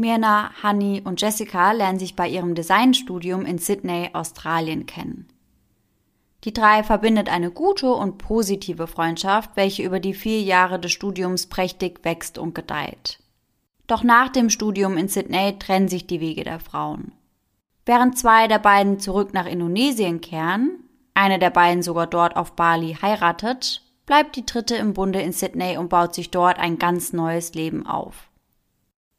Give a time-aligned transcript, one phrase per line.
[0.00, 5.28] Mirna, Honey und Jessica lernen sich bei ihrem Designstudium in Sydney, Australien kennen.
[6.44, 11.48] Die drei verbindet eine gute und positive Freundschaft, welche über die vier Jahre des Studiums
[11.48, 13.20] prächtig wächst und gedeiht.
[13.86, 17.12] Doch nach dem Studium in Sydney trennen sich die Wege der Frauen.
[17.84, 22.96] Während zwei der beiden zurück nach Indonesien kehren, eine der beiden sogar dort auf Bali
[23.02, 27.52] heiratet, bleibt die dritte im Bunde in Sydney und baut sich dort ein ganz neues
[27.52, 28.29] Leben auf.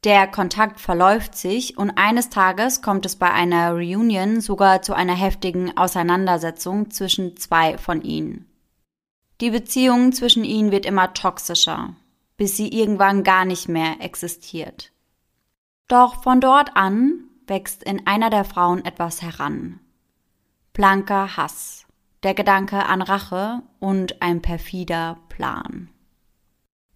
[0.04, 5.14] Der Kontakt verläuft sich und eines Tages kommt es bei einer Reunion sogar zu einer
[5.14, 8.46] heftigen Auseinandersetzung zwischen zwei von ihnen.
[9.40, 11.94] Die Beziehung zwischen ihnen wird immer toxischer,
[12.36, 14.90] bis sie irgendwann gar nicht mehr existiert.
[15.86, 19.78] Doch von dort an wächst in einer der Frauen etwas heran.
[20.72, 21.86] Blanker Hass,
[22.24, 25.91] der Gedanke an Rache und ein perfider Plan.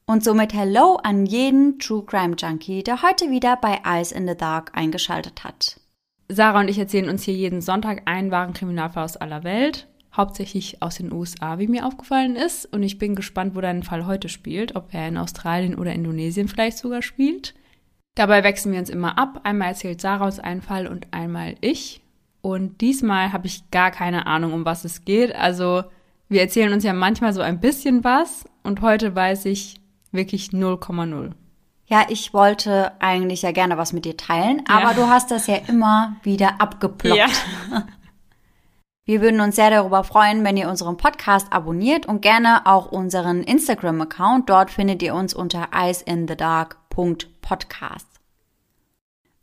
[0.08, 4.36] Und somit Hello an jeden True Crime Junkie, der heute wieder bei Eyes in the
[4.36, 5.80] Dark eingeschaltet hat.
[6.28, 10.80] Sarah und ich erzählen uns hier jeden Sonntag einen wahren Kriminalfall aus aller Welt, hauptsächlich
[10.80, 12.66] aus den USA, wie mir aufgefallen ist.
[12.72, 16.46] Und ich bin gespannt, wo dein Fall heute spielt, ob er in Australien oder Indonesien
[16.46, 17.54] vielleicht sogar spielt.
[18.14, 19.40] Dabei wechseln wir uns immer ab.
[19.42, 22.00] Einmal erzählt Sarah uns einen Fall und einmal ich.
[22.42, 25.34] Und diesmal habe ich gar keine Ahnung, um was es geht.
[25.34, 25.82] Also
[26.28, 29.80] wir erzählen uns ja manchmal so ein bisschen was und heute weiß ich,
[30.16, 31.30] Wirklich 0,0.
[31.86, 34.94] Ja, ich wollte eigentlich ja gerne was mit dir teilen, aber ja.
[34.94, 37.16] du hast das ja immer wieder abgeploppt.
[37.16, 37.28] Ja.
[39.08, 43.44] Wir würden uns sehr darüber freuen, wenn ihr unseren Podcast abonniert und gerne auch unseren
[43.44, 44.50] Instagram-Account.
[44.50, 48.08] Dort findet ihr uns unter eyeinthedark.podcast.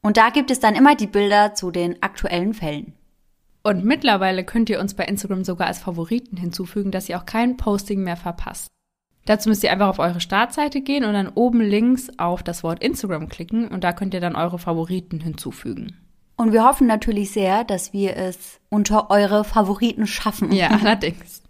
[0.01, 2.91] Und da gibt es dann immer die Bilder zu den aktuellen Fällen.
[3.63, 7.55] Und mittlerweile könnt ihr uns bei Instagram sogar als Favoriten hinzufügen, dass ihr auch kein
[7.55, 8.67] Posting mehr verpasst.
[9.25, 12.83] Dazu müsst ihr einfach auf eure Startseite gehen und dann oben links auf das Wort
[12.83, 15.97] Instagram klicken und da könnt ihr dann eure Favoriten hinzufügen.
[16.35, 20.51] Und wir hoffen natürlich sehr, dass wir es unter eure Favoriten schaffen.
[20.51, 21.41] Ja, allerdings.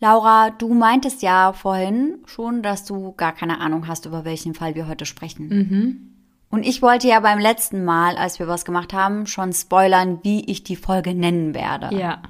[0.00, 4.74] Laura, du meintest ja vorhin schon, dass du gar keine Ahnung hast, über welchen Fall
[4.74, 5.48] wir heute sprechen.
[5.48, 6.10] Mhm.
[6.50, 10.44] Und ich wollte ja beim letzten Mal, als wir was gemacht haben, schon spoilern, wie
[10.50, 11.94] ich die Folge nennen werde.
[11.94, 12.22] Ja.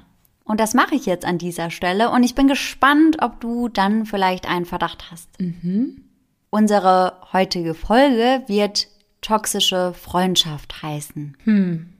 [0.43, 4.05] Und das mache ich jetzt an dieser Stelle und ich bin gespannt, ob du dann
[4.05, 5.29] vielleicht einen Verdacht hast.
[5.39, 6.03] Mhm.
[6.49, 8.87] Unsere heutige Folge wird
[9.21, 11.37] toxische Freundschaft heißen.
[11.45, 11.93] Hm.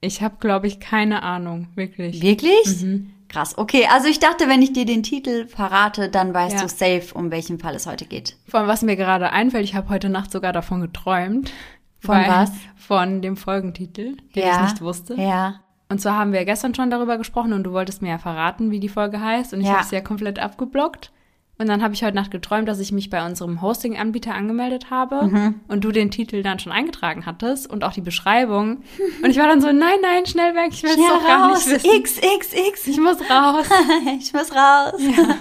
[0.00, 2.22] Ich habe, glaube ich, keine Ahnung, wirklich.
[2.22, 2.82] Wirklich?
[2.82, 3.10] Mhm.
[3.28, 3.58] Krass.
[3.58, 6.62] Okay, also ich dachte, wenn ich dir den Titel verrate, dann weißt ja.
[6.62, 8.36] du safe, um welchen Fall es heute geht.
[8.48, 11.52] Von was mir gerade einfällt, ich habe heute Nacht sogar davon geträumt.
[11.98, 12.52] Von was?
[12.76, 14.54] Von dem Folgentitel, den ja.
[14.54, 15.14] ich nicht wusste.
[15.14, 15.60] Ja.
[15.88, 18.80] Und zwar haben wir gestern schon darüber gesprochen und du wolltest mir ja verraten, wie
[18.80, 19.54] die Folge heißt.
[19.54, 19.74] Und ich ja.
[19.74, 21.12] habe es ja komplett abgeblockt.
[21.58, 25.24] Und dann habe ich heute Nacht geträumt, dass ich mich bei unserem Hosting-Anbieter angemeldet habe
[25.24, 25.60] mhm.
[25.68, 28.82] und du den Titel dann schon eingetragen hattest und auch die Beschreibung.
[29.22, 31.66] Und ich war dann so, nein, nein, schnell weg, ich will es doch gar nicht
[31.66, 31.90] wissen.
[31.96, 32.86] X, X, X.
[32.86, 33.66] Ich muss raus.
[34.20, 35.00] ich muss raus.
[35.00, 35.36] Ja.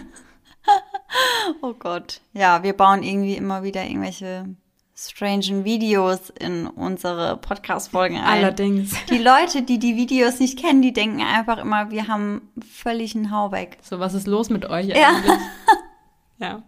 [1.62, 2.22] oh Gott.
[2.31, 4.56] Ja, wir bauen irgendwie immer wieder irgendwelche
[4.95, 8.23] strangen Videos in unsere Podcast-Folgen ein.
[8.23, 8.95] Allerdings.
[9.09, 13.29] Die Leute, die die Videos nicht kennen, die denken einfach immer, wir haben völlig einen
[13.29, 13.78] Hau weg.
[13.81, 15.09] So, was ist los mit euch ja.
[15.09, 15.39] eigentlich?
[16.38, 16.63] ja.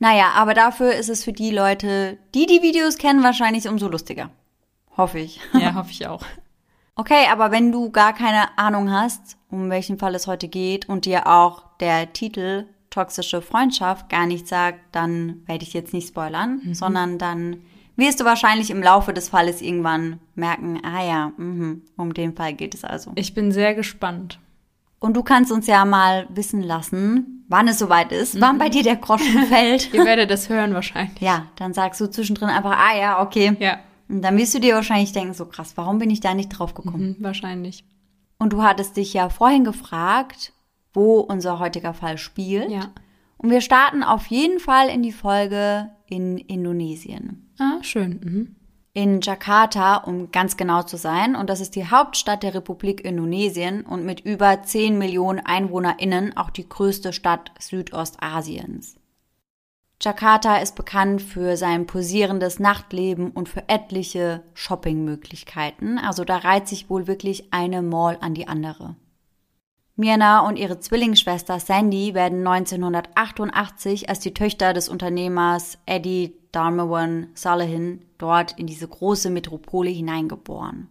[0.00, 4.30] Naja, aber dafür ist es für die Leute, die die Videos kennen, wahrscheinlich umso lustiger.
[4.96, 5.40] Hoffe ich.
[5.52, 6.24] Ja, hoffe ich auch.
[6.96, 11.04] Okay, aber wenn du gar keine Ahnung hast, um welchen Fall es heute geht und
[11.04, 16.60] dir auch der Titel toxische Freundschaft gar nicht sagt, dann werde ich jetzt nicht spoilern,
[16.62, 16.74] mhm.
[16.74, 17.58] sondern dann
[17.96, 22.54] wirst du wahrscheinlich im Laufe des Falles irgendwann merken, ah ja, mh, um den Fall
[22.54, 23.12] geht es also.
[23.14, 24.40] Ich bin sehr gespannt.
[24.98, 28.40] Und du kannst uns ja mal wissen lassen, wann es soweit ist, mhm.
[28.40, 29.92] wann bei dir der Groschen fällt.
[29.94, 31.20] Ihr werdet das hören wahrscheinlich.
[31.20, 33.56] Ja, dann sagst du zwischendrin einfach, ah ja, okay.
[33.60, 33.78] Ja.
[34.08, 36.74] Und dann wirst du dir wahrscheinlich denken, so krass, warum bin ich da nicht drauf
[36.74, 37.16] gekommen?
[37.18, 37.84] Mhm, wahrscheinlich.
[38.38, 40.52] Und du hattest dich ja vorhin gefragt,
[40.92, 42.70] wo unser heutiger Fall spielt.
[42.70, 42.90] Ja.
[43.36, 47.50] Und wir starten auf jeden Fall in die Folge in Indonesien.
[47.58, 48.20] Ah, schön.
[48.22, 48.56] Mhm.
[48.92, 51.36] In Jakarta, um ganz genau zu sein.
[51.36, 56.50] Und das ist die Hauptstadt der Republik Indonesien und mit über 10 Millionen EinwohnerInnen auch
[56.50, 58.96] die größte Stadt Südostasiens.
[60.02, 65.98] Jakarta ist bekannt für sein posierendes Nachtleben und für etliche Shoppingmöglichkeiten.
[65.98, 68.96] Also da reiht sich wohl wirklich eine Mall an die andere.
[70.00, 78.00] Mirna und ihre Zwillingsschwester Sandy werden 1988 als die Töchter des Unternehmers Eddie Darmawan Salehin
[78.16, 80.88] dort in diese große Metropole hineingeboren.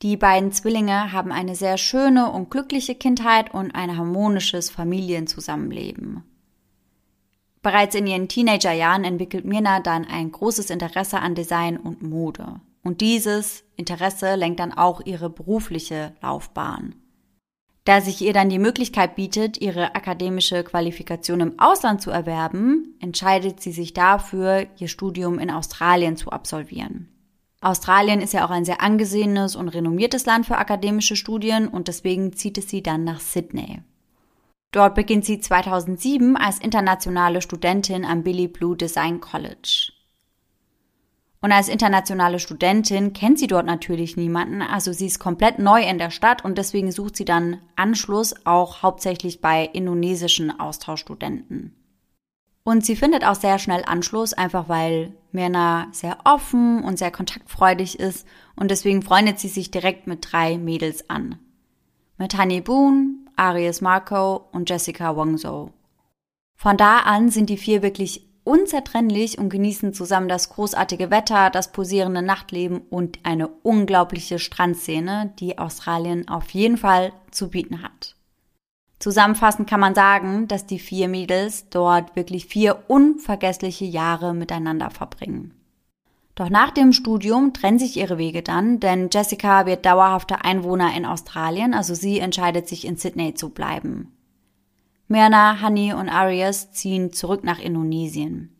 [0.00, 6.22] Die beiden Zwillinge haben eine sehr schöne und glückliche Kindheit und ein harmonisches Familienzusammenleben.
[7.60, 12.60] Bereits in ihren Teenagerjahren entwickelt Mirna dann ein großes Interesse an Design und Mode.
[12.82, 16.94] Und dieses Interesse lenkt dann auch ihre berufliche Laufbahn.
[17.86, 23.60] Da sich ihr dann die Möglichkeit bietet, ihre akademische Qualifikation im Ausland zu erwerben, entscheidet
[23.60, 27.08] sie sich dafür, ihr Studium in Australien zu absolvieren.
[27.60, 32.32] Australien ist ja auch ein sehr angesehenes und renommiertes Land für akademische Studien und deswegen
[32.32, 33.82] zieht es sie dann nach Sydney.
[34.72, 39.92] Dort beginnt sie 2007 als internationale Studentin am Billy Blue Design College.
[41.40, 45.98] Und als internationale Studentin kennt sie dort natürlich niemanden, also sie ist komplett neu in
[45.98, 51.74] der Stadt und deswegen sucht sie dann Anschluss auch hauptsächlich bei indonesischen Austauschstudenten.
[52.64, 58.00] Und sie findet auch sehr schnell Anschluss, einfach weil Mirna sehr offen und sehr kontaktfreudig
[58.00, 61.38] ist und deswegen freundet sie sich direkt mit drei Mädels an.
[62.18, 65.70] Mit Honey Boone, Aries Marco und Jessica Wongso.
[66.56, 71.72] Von da an sind die vier wirklich unzertrennlich und genießen zusammen das großartige Wetter, das
[71.72, 78.14] posierende Nachtleben und eine unglaubliche Strandszene, die Australien auf jeden Fall zu bieten hat.
[78.98, 85.52] Zusammenfassend kann man sagen, dass die vier Mädels dort wirklich vier unvergessliche Jahre miteinander verbringen.
[86.34, 91.04] Doch nach dem Studium trennen sich ihre Wege dann, denn Jessica wird dauerhafter Einwohner in
[91.04, 94.15] Australien, also sie entscheidet sich in Sydney zu bleiben.
[95.08, 98.56] Mirna, Honey und Arias ziehen zurück nach Indonesien.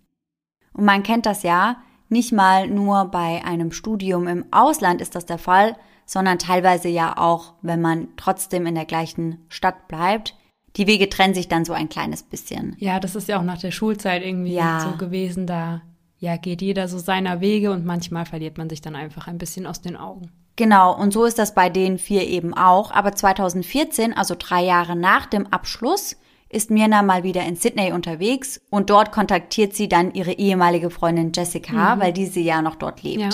[0.72, 1.78] Und man kennt das ja,
[2.08, 7.18] nicht mal nur bei einem Studium im Ausland ist das der Fall, sondern teilweise ja
[7.18, 10.36] auch, wenn man trotzdem in der gleichen Stadt bleibt.
[10.76, 12.76] Die Wege trennen sich dann so ein kleines bisschen.
[12.78, 14.80] Ja, das ist ja auch nach der Schulzeit irgendwie ja.
[14.80, 15.46] so gewesen.
[15.46, 15.82] Da
[16.18, 19.66] ja, geht jeder so seiner Wege und manchmal verliert man sich dann einfach ein bisschen
[19.66, 20.30] aus den Augen.
[20.54, 22.90] Genau, und so ist das bei den vier eben auch.
[22.90, 26.16] Aber 2014, also drei Jahre nach dem Abschluss,
[26.48, 31.32] ist Mirna mal wieder in Sydney unterwegs und dort kontaktiert sie dann ihre ehemalige Freundin
[31.34, 32.00] Jessica, mhm.
[32.00, 33.20] weil diese ja noch dort lebt.
[33.20, 33.30] Ja.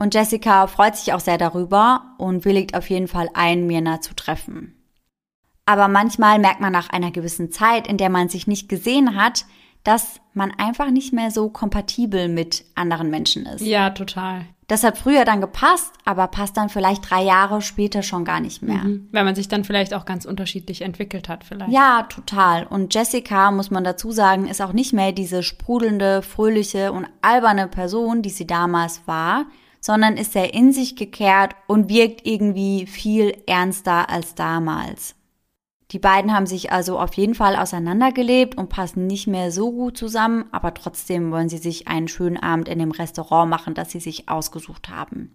[0.00, 4.14] Und Jessica freut sich auch sehr darüber und willigt auf jeden Fall ein, Mirna zu
[4.14, 4.74] treffen.
[5.66, 9.44] Aber manchmal merkt man nach einer gewissen Zeit, in der man sich nicht gesehen hat,
[9.84, 13.60] dass man einfach nicht mehr so kompatibel mit anderen Menschen ist.
[13.60, 14.46] Ja, total.
[14.68, 18.62] Das hat früher dann gepasst, aber passt dann vielleicht drei Jahre später schon gar nicht
[18.62, 18.84] mehr.
[18.84, 19.08] Mhm.
[19.12, 21.72] Weil man sich dann vielleicht auch ganz unterschiedlich entwickelt hat, vielleicht.
[21.72, 22.66] Ja, total.
[22.66, 27.66] Und Jessica, muss man dazu sagen, ist auch nicht mehr diese sprudelnde, fröhliche und alberne
[27.66, 29.46] Person, die sie damals war,
[29.80, 35.14] sondern ist sehr in sich gekehrt und wirkt irgendwie viel ernster als damals.
[35.90, 39.96] Die beiden haben sich also auf jeden Fall auseinandergelebt und passen nicht mehr so gut
[39.96, 44.00] zusammen, aber trotzdem wollen sie sich einen schönen Abend in dem Restaurant machen, das sie
[44.00, 45.34] sich ausgesucht haben.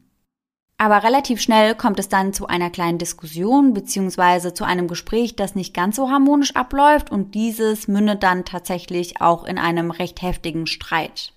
[0.77, 4.53] Aber relativ schnell kommt es dann zu einer kleinen Diskussion bzw.
[4.53, 9.45] zu einem Gespräch, das nicht ganz so harmonisch abläuft und dieses mündet dann tatsächlich auch
[9.45, 11.33] in einem recht heftigen Streit.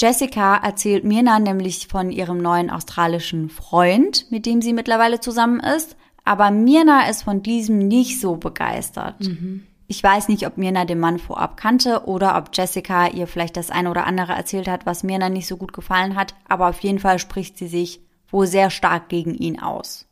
[0.00, 5.96] Jessica erzählt Mirna nämlich von ihrem neuen australischen Freund, mit dem sie mittlerweile zusammen ist,
[6.24, 9.20] aber Mirna ist von diesem nicht so begeistert.
[9.20, 9.64] Mhm.
[9.86, 13.70] Ich weiß nicht, ob Mirna den Mann vorab kannte oder ob Jessica ihr vielleicht das
[13.70, 16.98] eine oder andere erzählt hat, was Mirna nicht so gut gefallen hat, aber auf jeden
[16.98, 18.00] Fall spricht sie sich
[18.30, 20.08] wohl sehr stark gegen ihn aus.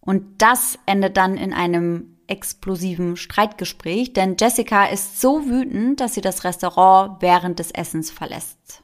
[0.00, 6.20] Und das endet dann in einem explosiven Streitgespräch, denn Jessica ist so wütend, dass sie
[6.20, 8.83] das Restaurant während des Essens verlässt.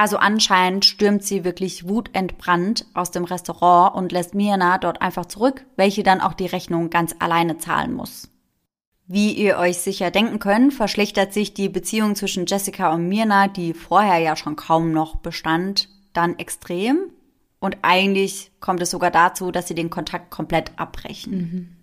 [0.00, 5.66] Also anscheinend stürmt sie wirklich wutentbrannt aus dem Restaurant und lässt Mirna dort einfach zurück,
[5.76, 8.30] welche dann auch die Rechnung ganz alleine zahlen muss.
[9.06, 13.74] Wie ihr euch sicher denken könnt, verschlechtert sich die Beziehung zwischen Jessica und Mirna, die
[13.74, 17.10] vorher ja schon kaum noch bestand, dann extrem.
[17.58, 21.36] Und eigentlich kommt es sogar dazu, dass sie den Kontakt komplett abbrechen.
[21.36, 21.76] Mhm.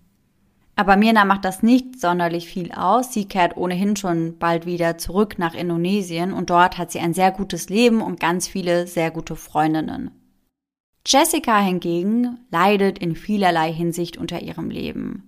[0.77, 3.12] Aber Mirna macht das nicht sonderlich viel aus.
[3.12, 7.31] Sie kehrt ohnehin schon bald wieder zurück nach Indonesien und dort hat sie ein sehr
[7.31, 10.12] gutes Leben und ganz viele sehr gute Freundinnen.
[11.03, 15.24] Jessica hingegen leidet in vielerlei Hinsicht unter ihrem Leben.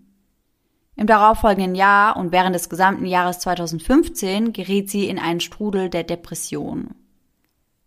[0.96, 6.03] Im darauffolgenden Jahr und während des gesamten Jahres 2015 gerät sie in einen Strudel der
[6.03, 6.94] Depression.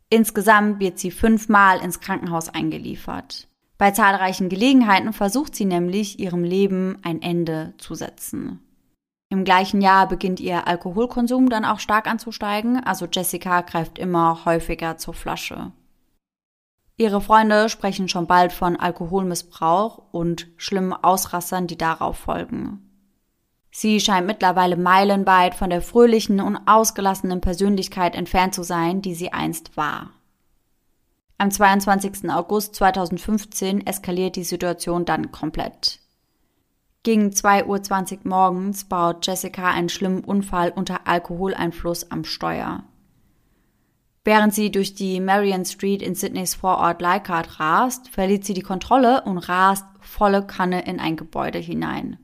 [0.08, 3.46] Insgesamt wird sie fünfmal ins Krankenhaus eingeliefert.
[3.82, 8.60] Bei zahlreichen Gelegenheiten versucht sie nämlich, ihrem Leben ein Ende zu setzen.
[9.28, 14.98] Im gleichen Jahr beginnt ihr Alkoholkonsum dann auch stark anzusteigen, also Jessica greift immer häufiger
[14.98, 15.72] zur Flasche.
[16.96, 22.88] Ihre Freunde sprechen schon bald von Alkoholmissbrauch und schlimmen Ausrassern, die darauf folgen.
[23.72, 29.32] Sie scheint mittlerweile meilenweit von der fröhlichen und ausgelassenen Persönlichkeit entfernt zu sein, die sie
[29.32, 30.12] einst war.
[31.38, 32.30] Am 22.
[32.30, 35.98] August 2015 eskaliert die Situation dann komplett.
[37.02, 42.84] Gegen 2.20 Uhr morgens baut Jessica einen schlimmen Unfall unter Alkoholeinfluss am Steuer.
[44.24, 49.22] Während sie durch die Marion Street in Sydneys Vorort Leichhardt rast, verliert sie die Kontrolle
[49.22, 52.18] und rast volle Kanne in ein Gebäude hinein.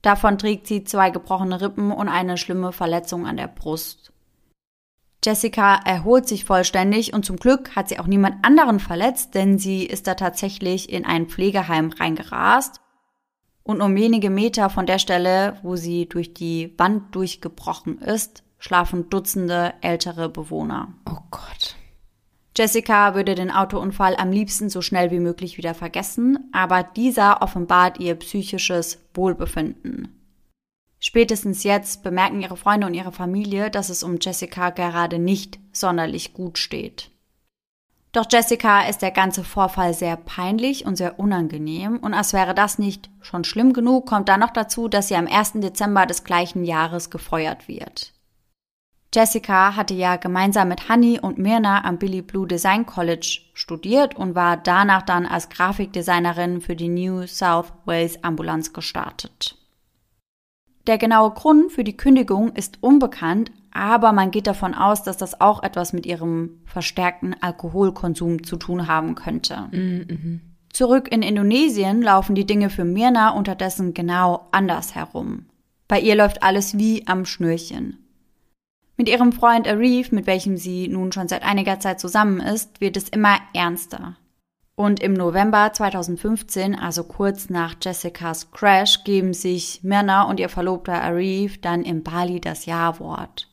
[0.00, 4.12] Davon trägt sie zwei gebrochene Rippen und eine schlimme Verletzung an der Brust.
[5.26, 9.84] Jessica erholt sich vollständig und zum Glück hat sie auch niemand anderen verletzt, denn sie
[9.84, 12.80] ist da tatsächlich in ein Pflegeheim reingerast
[13.64, 19.10] und um wenige Meter von der Stelle, wo sie durch die Wand durchgebrochen ist, schlafen
[19.10, 20.94] Dutzende ältere Bewohner.
[21.10, 21.74] Oh Gott.
[22.56, 27.98] Jessica würde den Autounfall am liebsten so schnell wie möglich wieder vergessen, aber dieser offenbart
[27.98, 30.15] ihr psychisches Wohlbefinden.
[30.98, 36.32] Spätestens jetzt bemerken ihre Freunde und ihre Familie, dass es um Jessica gerade nicht sonderlich
[36.32, 37.10] gut steht.
[38.12, 42.78] Doch Jessica ist der ganze Vorfall sehr peinlich und sehr unangenehm und als wäre das
[42.78, 45.52] nicht schon schlimm genug, kommt dann noch dazu, dass sie am 1.
[45.56, 48.14] Dezember des gleichen Jahres gefeuert wird.
[49.14, 54.34] Jessica hatte ja gemeinsam mit Honey und Mirna am Billy Blue Design College studiert und
[54.34, 59.55] war danach dann als Grafikdesignerin für die New South Wales Ambulanz gestartet.
[60.86, 65.40] Der genaue Grund für die Kündigung ist unbekannt, aber man geht davon aus, dass das
[65.40, 69.68] auch etwas mit ihrem verstärkten Alkoholkonsum zu tun haben könnte.
[69.72, 70.40] Mhm.
[70.72, 75.46] Zurück in Indonesien laufen die Dinge für Mirna unterdessen genau anders herum.
[75.88, 77.98] Bei ihr läuft alles wie am Schnürchen.
[78.96, 82.96] Mit ihrem Freund Arif, mit welchem sie nun schon seit einiger Zeit zusammen ist, wird
[82.96, 84.16] es immer ernster.
[84.78, 91.02] Und im November 2015, also kurz nach Jessicas Crash, geben sich Mirna und ihr Verlobter
[91.02, 93.48] Arif dann in Bali das Ja-Wort.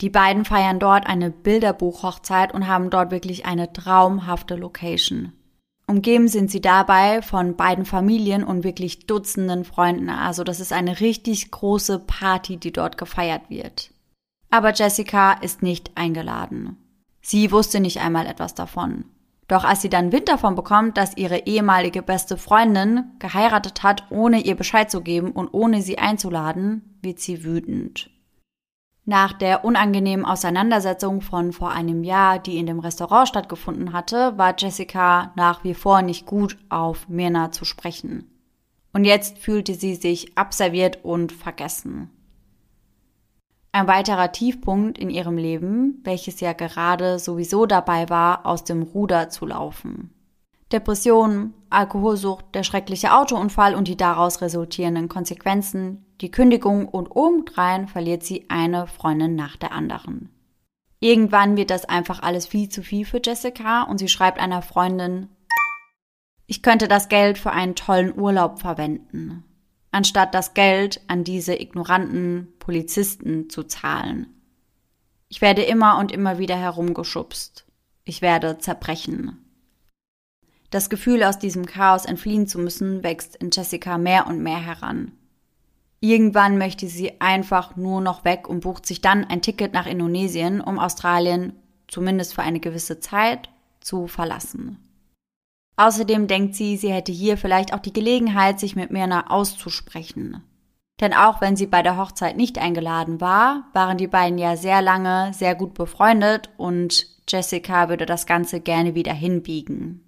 [0.00, 5.32] Die beiden feiern dort eine Bilderbuchhochzeit und haben dort wirklich eine traumhafte Location.
[5.86, 10.08] Umgeben sind sie dabei von beiden Familien und wirklich Dutzenden Freunden.
[10.08, 13.90] Also das ist eine richtig große Party, die dort gefeiert wird.
[14.50, 16.78] Aber Jessica ist nicht eingeladen.
[17.20, 19.04] Sie wusste nicht einmal etwas davon.
[19.48, 24.40] Doch als sie dann Wind davon bekommt, dass ihre ehemalige beste Freundin geheiratet hat, ohne
[24.40, 28.10] ihr Bescheid zu geben und ohne sie einzuladen, wird sie wütend.
[29.06, 34.54] Nach der unangenehmen Auseinandersetzung von vor einem Jahr, die in dem Restaurant stattgefunden hatte, war
[34.56, 38.30] Jessica nach wie vor nicht gut auf Mirna zu sprechen.
[38.94, 42.10] Und jetzt fühlte sie sich abserviert und vergessen.
[43.74, 49.30] Ein weiterer Tiefpunkt in ihrem Leben, welches ja gerade sowieso dabei war, aus dem Ruder
[49.30, 50.14] zu laufen.
[50.70, 58.22] Depressionen, Alkoholsucht, der schreckliche Autounfall und die daraus resultierenden Konsequenzen, die Kündigung und obendrein verliert
[58.22, 60.30] sie eine Freundin nach der anderen.
[61.00, 65.30] Irgendwann wird das einfach alles viel zu viel für Jessica und sie schreibt einer Freundin,
[66.46, 69.42] ich könnte das Geld für einen tollen Urlaub verwenden,
[69.94, 74.26] anstatt das Geld an diese ignoranten Polizisten zu zahlen.
[75.28, 77.64] Ich werde immer und immer wieder herumgeschubst.
[78.04, 79.38] Ich werde zerbrechen.
[80.70, 85.12] Das Gefühl, aus diesem Chaos entfliehen zu müssen, wächst in Jessica mehr und mehr heran.
[86.00, 90.60] Irgendwann möchte sie einfach nur noch weg und bucht sich dann ein Ticket nach Indonesien,
[90.60, 91.52] um Australien,
[91.86, 93.48] zumindest für eine gewisse Zeit,
[93.80, 94.78] zu verlassen.
[95.76, 100.42] Außerdem denkt sie, sie hätte hier vielleicht auch die Gelegenheit, sich mit Mirna auszusprechen.
[101.00, 104.80] Denn auch wenn sie bei der Hochzeit nicht eingeladen war, waren die beiden ja sehr
[104.80, 110.04] lange sehr gut befreundet und Jessica würde das Ganze gerne wieder hinbiegen.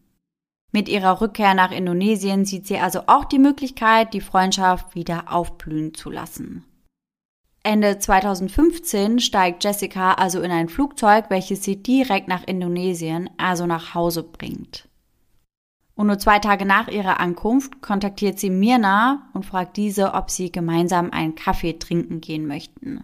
[0.71, 5.95] Mit ihrer Rückkehr nach Indonesien sieht sie also auch die Möglichkeit, die Freundschaft wieder aufblühen
[5.95, 6.65] zu lassen.
[7.63, 13.95] Ende 2015 steigt Jessica also in ein Flugzeug, welches sie direkt nach Indonesien, also nach
[13.95, 14.86] Hause bringt.
[15.97, 20.53] Und nur zwei Tage nach ihrer Ankunft kontaktiert sie Mirna und fragt diese, ob sie
[20.53, 23.03] gemeinsam einen Kaffee trinken gehen möchten.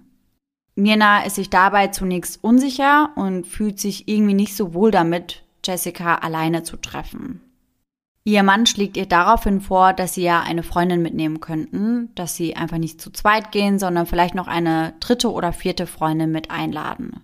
[0.75, 6.17] Mirna ist sich dabei zunächst unsicher und fühlt sich irgendwie nicht so wohl damit, Jessica
[6.17, 7.41] alleine zu treffen.
[8.25, 12.55] Ihr Mann schlägt ihr daraufhin vor, dass sie ja eine Freundin mitnehmen könnten, dass sie
[12.57, 17.21] einfach nicht zu zweit gehen, sondern vielleicht noch eine dritte oder vierte Freundin mit einladen.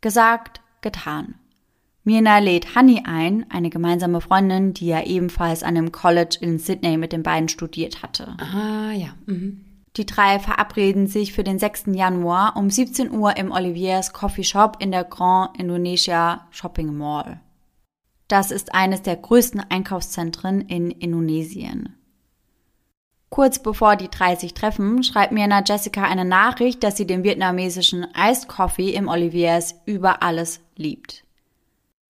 [0.00, 1.36] Gesagt, getan.
[2.06, 6.98] Mirna lädt Honey ein, eine gemeinsame Freundin, die ja ebenfalls an dem College in Sydney
[6.98, 8.36] mit den beiden studiert hatte.
[8.38, 9.08] Ah, ja.
[9.26, 9.64] Mhm.
[9.96, 11.86] Die drei verabreden sich für den 6.
[11.94, 17.40] Januar um 17 Uhr im Oliviers Coffee Shop in der Grand Indonesia Shopping Mall.
[18.28, 21.96] Das ist eines der größten Einkaufszentren in Indonesien.
[23.30, 28.06] Kurz bevor die drei sich treffen, schreibt Mirna Jessica eine Nachricht, dass sie den vietnamesischen
[28.16, 31.25] Iced Coffee im Oliviers über alles liebt.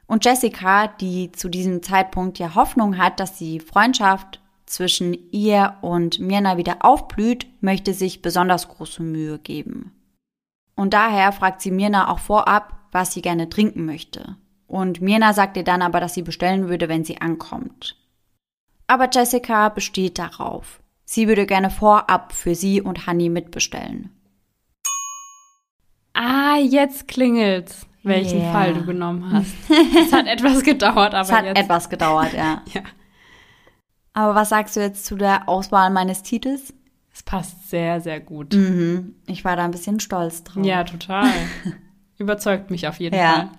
[0.07, 6.19] Und Jessica, die zu diesem Zeitpunkt ja Hoffnung hat, dass die Freundschaft zwischen ihr und
[6.19, 9.93] Mirna wieder aufblüht, möchte sich besonders große Mühe geben.
[10.75, 14.37] Und daher fragt sie Mirna auch vorab, was sie gerne trinken möchte.
[14.67, 17.97] Und Mirna sagt ihr dann aber, dass sie bestellen würde, wenn sie ankommt.
[18.87, 20.81] Aber Jessica besteht darauf.
[21.05, 24.11] Sie würde gerne vorab für sie und Honey mitbestellen.
[26.15, 28.53] Ah, jetzt klingelt's, welchen yeah.
[28.53, 29.55] Fall du genommen hast.
[29.71, 31.59] es hat etwas gedauert, aber es hat jetzt.
[31.59, 32.63] etwas gedauert, ja.
[32.73, 32.83] ja.
[34.13, 36.73] Aber was sagst du jetzt zu der Auswahl meines Titels?
[37.13, 38.55] Es passt sehr, sehr gut.
[38.55, 39.15] Mhm.
[39.27, 40.65] Ich war da ein bisschen stolz drauf.
[40.65, 41.31] Ja, total.
[42.19, 43.33] Überzeugt mich auf jeden ja.
[43.33, 43.51] Fall.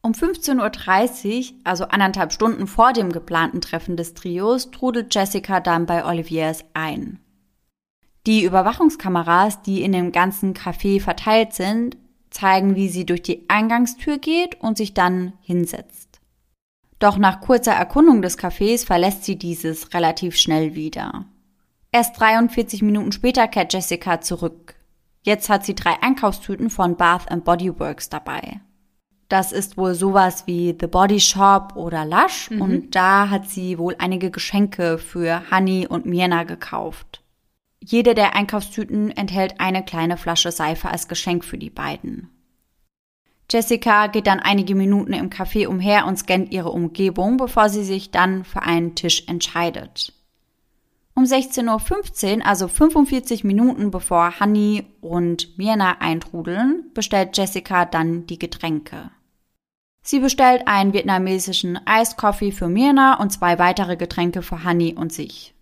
[0.00, 5.86] Um 15.30 Uhr, also anderthalb Stunden vor dem geplanten Treffen des Trios, trudelt Jessica dann
[5.86, 7.18] bei Oliviers ein.
[8.26, 11.96] Die Überwachungskameras, die in dem ganzen Café verteilt sind,
[12.30, 16.20] zeigen, wie sie durch die Eingangstür geht und sich dann hinsetzt.
[16.98, 21.26] Doch nach kurzer Erkundung des Cafés verlässt sie dieses relativ schnell wieder.
[21.92, 24.74] Erst 43 Minuten später kehrt Jessica zurück.
[25.22, 28.60] Jetzt hat sie drei Einkaufstüten von Bath and Body Works dabei.
[29.28, 32.62] Das ist wohl sowas wie The Body Shop oder Lush mhm.
[32.62, 37.17] und da hat sie wohl einige Geschenke für Honey und Mirna gekauft.
[37.80, 42.30] Jede der Einkaufstüten enthält eine kleine Flasche Seife als Geschenk für die beiden.
[43.50, 48.10] Jessica geht dann einige Minuten im Café umher und scannt ihre Umgebung, bevor sie sich
[48.10, 50.12] dann für einen Tisch entscheidet.
[51.14, 58.38] Um 16.15 Uhr, also 45 Minuten bevor Honey und Mirna eintrudeln, bestellt Jessica dann die
[58.38, 59.10] Getränke.
[60.02, 65.12] Sie bestellt einen vietnamesischen Iced Coffee für Mirna und zwei weitere Getränke für Honey und
[65.12, 65.54] sich.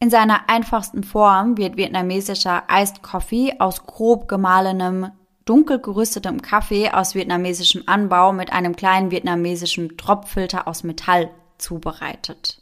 [0.00, 5.10] In seiner einfachsten Form wird vietnamesischer Iced Coffee aus grob gemahlenem,
[5.44, 12.60] dunkel gerüstetem Kaffee aus vietnamesischem Anbau mit einem kleinen vietnamesischen Tropffilter aus Metall zubereitet.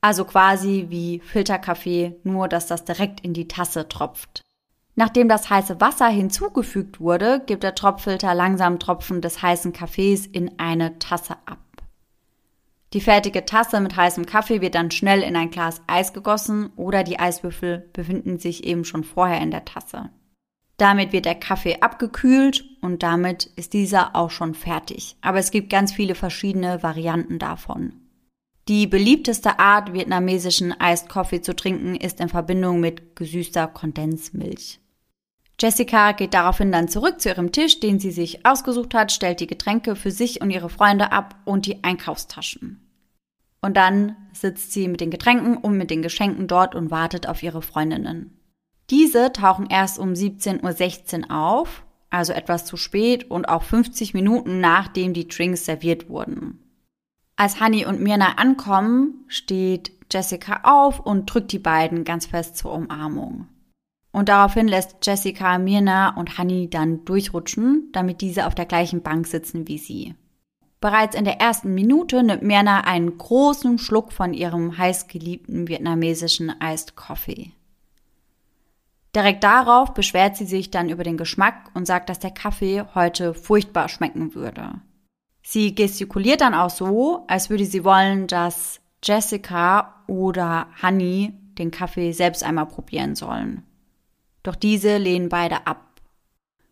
[0.00, 4.42] Also quasi wie Filterkaffee, nur dass das direkt in die Tasse tropft.
[4.94, 10.58] Nachdem das heiße Wasser hinzugefügt wurde, gibt der Tropffilter langsam Tropfen des heißen Kaffees in
[10.58, 11.58] eine Tasse ab.
[12.94, 17.04] Die fertige Tasse mit heißem Kaffee wird dann schnell in ein Glas Eis gegossen oder
[17.04, 20.10] die Eiswürfel befinden sich eben schon vorher in der Tasse.
[20.78, 25.16] Damit wird der Kaffee abgekühlt und damit ist dieser auch schon fertig.
[25.20, 27.94] Aber es gibt ganz viele verschiedene Varianten davon.
[28.68, 34.78] Die beliebteste Art, vietnamesischen Iced Coffee zu trinken, ist in Verbindung mit gesüßter Kondensmilch.
[35.60, 39.48] Jessica geht daraufhin dann zurück zu ihrem Tisch, den sie sich ausgesucht hat, stellt die
[39.48, 42.80] Getränke für sich und ihre Freunde ab und die Einkaufstaschen.
[43.60, 47.42] Und dann sitzt sie mit den Getränken und mit den Geschenken dort und wartet auf
[47.42, 48.38] ihre Freundinnen.
[48.88, 54.60] Diese tauchen erst um 17.16 Uhr auf, also etwas zu spät und auch 50 Minuten
[54.60, 56.62] nachdem die Drinks serviert wurden.
[57.36, 62.72] Als Honey und Mirna ankommen, steht Jessica auf und drückt die beiden ganz fest zur
[62.72, 63.48] Umarmung.
[64.18, 69.28] Und daraufhin lässt Jessica Mirna und Honey dann durchrutschen, damit diese auf der gleichen Bank
[69.28, 70.16] sitzen wie sie.
[70.80, 76.96] Bereits in der ersten Minute nimmt Mirna einen großen Schluck von ihrem heißgeliebten vietnamesischen Iced
[76.96, 77.52] Coffee.
[79.14, 83.34] Direkt darauf beschwert sie sich dann über den Geschmack und sagt, dass der Kaffee heute
[83.34, 84.80] furchtbar schmecken würde.
[85.44, 92.10] Sie gestikuliert dann auch so, als würde sie wollen, dass Jessica oder Honey den Kaffee
[92.10, 93.62] selbst einmal probieren sollen.
[94.48, 96.00] Doch diese lehnen beide ab.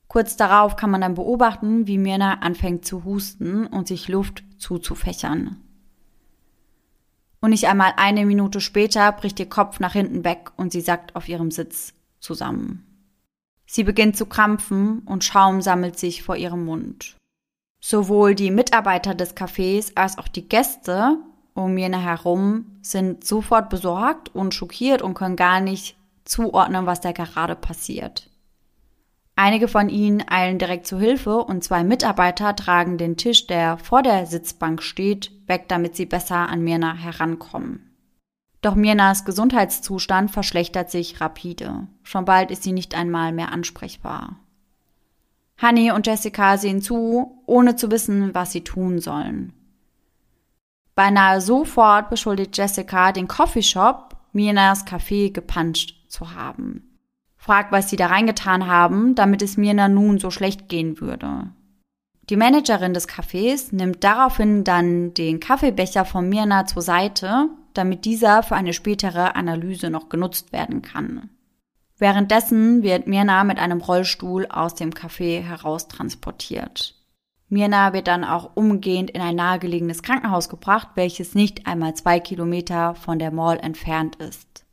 [0.09, 5.61] Kurz darauf kann man dann beobachten, wie Mirna anfängt zu husten und sich Luft zuzufächern.
[7.43, 11.15] Und nicht einmal eine Minute später bricht ihr Kopf nach hinten weg und sie sackt
[11.17, 12.87] auf ihrem Sitz zusammen.
[13.67, 17.15] Sie beginnt zu krampfen und Schaum sammelt sich vor ihrem Mund.
[17.79, 21.19] Sowohl die Mitarbeiter des Cafés als auch die Gäste
[21.53, 25.96] um Mirna herum sind sofort besorgt und schockiert und können gar nicht
[26.29, 28.31] zuordnen, was da gerade passiert.
[29.39, 34.03] Einige von ihnen eilen direkt zu Hilfe und zwei Mitarbeiter tragen den Tisch, der vor
[34.03, 37.95] der Sitzbank steht, weg, damit sie besser an Mirna herankommen.
[38.63, 41.87] Doch Mirnas Gesundheitszustand verschlechtert sich rapide.
[42.03, 44.41] Schon bald ist sie nicht einmal mehr ansprechbar.
[45.61, 49.53] Honey und Jessica sehen zu, ohne zu wissen, was sie tun sollen.
[50.95, 56.99] Beinahe sofort beschuldigt Jessica den Coffeeshop, Mirnas Café gepuncht zu haben.
[57.37, 61.51] Fragt, was sie da reingetan haben, damit es Mirna nun so schlecht gehen würde.
[62.29, 68.43] Die Managerin des Cafés nimmt daraufhin dann den Kaffeebecher von Mirna zur Seite, damit dieser
[68.43, 71.31] für eine spätere Analyse noch genutzt werden kann.
[71.99, 76.95] Währenddessen wird Mirna mit einem Rollstuhl aus dem Café heraustransportiert.
[77.49, 82.97] Mirna wird dann auch umgehend in ein nahegelegenes Krankenhaus gebracht, welches nicht einmal zwei Kilometer
[82.97, 84.66] von der Mall entfernt ist.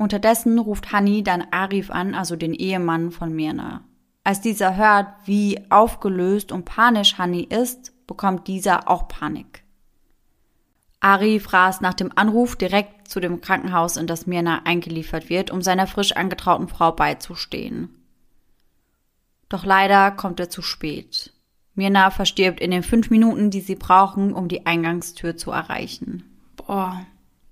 [0.00, 3.84] Unterdessen ruft Hani dann Arif an, also den Ehemann von Mirna.
[4.24, 9.62] Als dieser hört, wie aufgelöst und panisch Hani ist, bekommt dieser auch Panik.
[11.00, 15.60] Arif rast nach dem Anruf direkt zu dem Krankenhaus, in das Mirna eingeliefert wird, um
[15.60, 17.90] seiner frisch angetrauten Frau beizustehen.
[19.50, 21.34] Doch leider kommt er zu spät.
[21.74, 26.24] Mirna verstirbt in den fünf Minuten, die sie brauchen, um die Eingangstür zu erreichen.
[26.56, 27.04] Boah.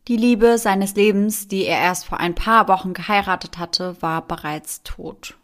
[0.09, 4.83] Die Liebe seines Lebens, die er erst vor ein paar Wochen geheiratet hatte, war bereits
[4.83, 5.37] tot.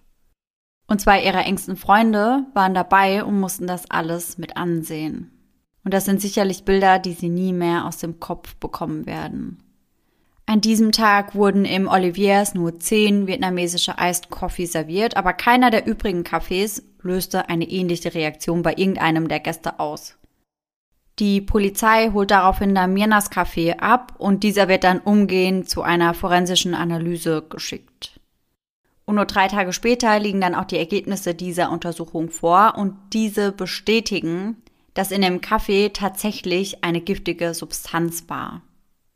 [0.87, 5.31] Und zwei ihrer engsten Freunde waren dabei und mussten das alles mit ansehen.
[5.85, 9.63] Und das sind sicherlich Bilder, die sie nie mehr aus dem Kopf bekommen werden.
[10.47, 15.87] An diesem Tag wurden im Oliviers nur zehn vietnamesische Iced Coffee serviert, aber keiner der
[15.87, 20.17] übrigen Cafés löste eine ähnliche Reaktion bei irgendeinem der Gäste aus.
[21.21, 26.75] Die Polizei holt daraufhin Mirnas Café ab und dieser wird dann umgehend zu einer forensischen
[26.75, 28.19] Analyse geschickt.
[29.05, 33.53] Und nur drei Tage später liegen dann auch die Ergebnisse dieser Untersuchung vor und diese
[33.53, 34.57] bestätigen,
[34.95, 38.63] dass in dem Kaffee tatsächlich eine giftige Substanz war.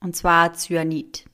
[0.00, 1.24] Und zwar Cyanid.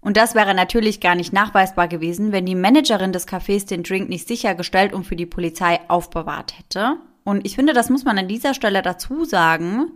[0.00, 4.10] Und das wäre natürlich gar nicht nachweisbar gewesen, wenn die Managerin des Cafés den Drink
[4.10, 6.98] nicht sichergestellt und für die Polizei aufbewahrt hätte.
[7.24, 9.90] Und ich finde, das muss man an dieser Stelle dazu sagen,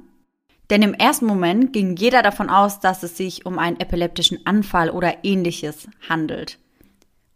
[0.71, 4.91] denn im ersten Moment ging jeder davon aus, dass es sich um einen epileptischen Anfall
[4.91, 6.59] oder ähnliches handelt.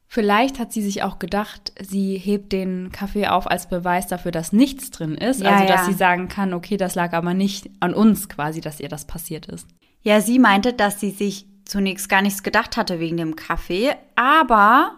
[0.07, 4.53] Vielleicht hat sie sich auch gedacht, sie hebt den Kaffee auf als Beweis dafür, dass
[4.53, 5.41] nichts drin ist.
[5.41, 5.85] Ja, also, dass ja.
[5.87, 9.47] sie sagen kann, okay, das lag aber nicht an uns quasi, dass ihr das passiert
[9.47, 9.67] ist.
[10.03, 14.97] Ja, sie meinte, dass sie sich zunächst gar nichts gedacht hatte wegen dem Kaffee, aber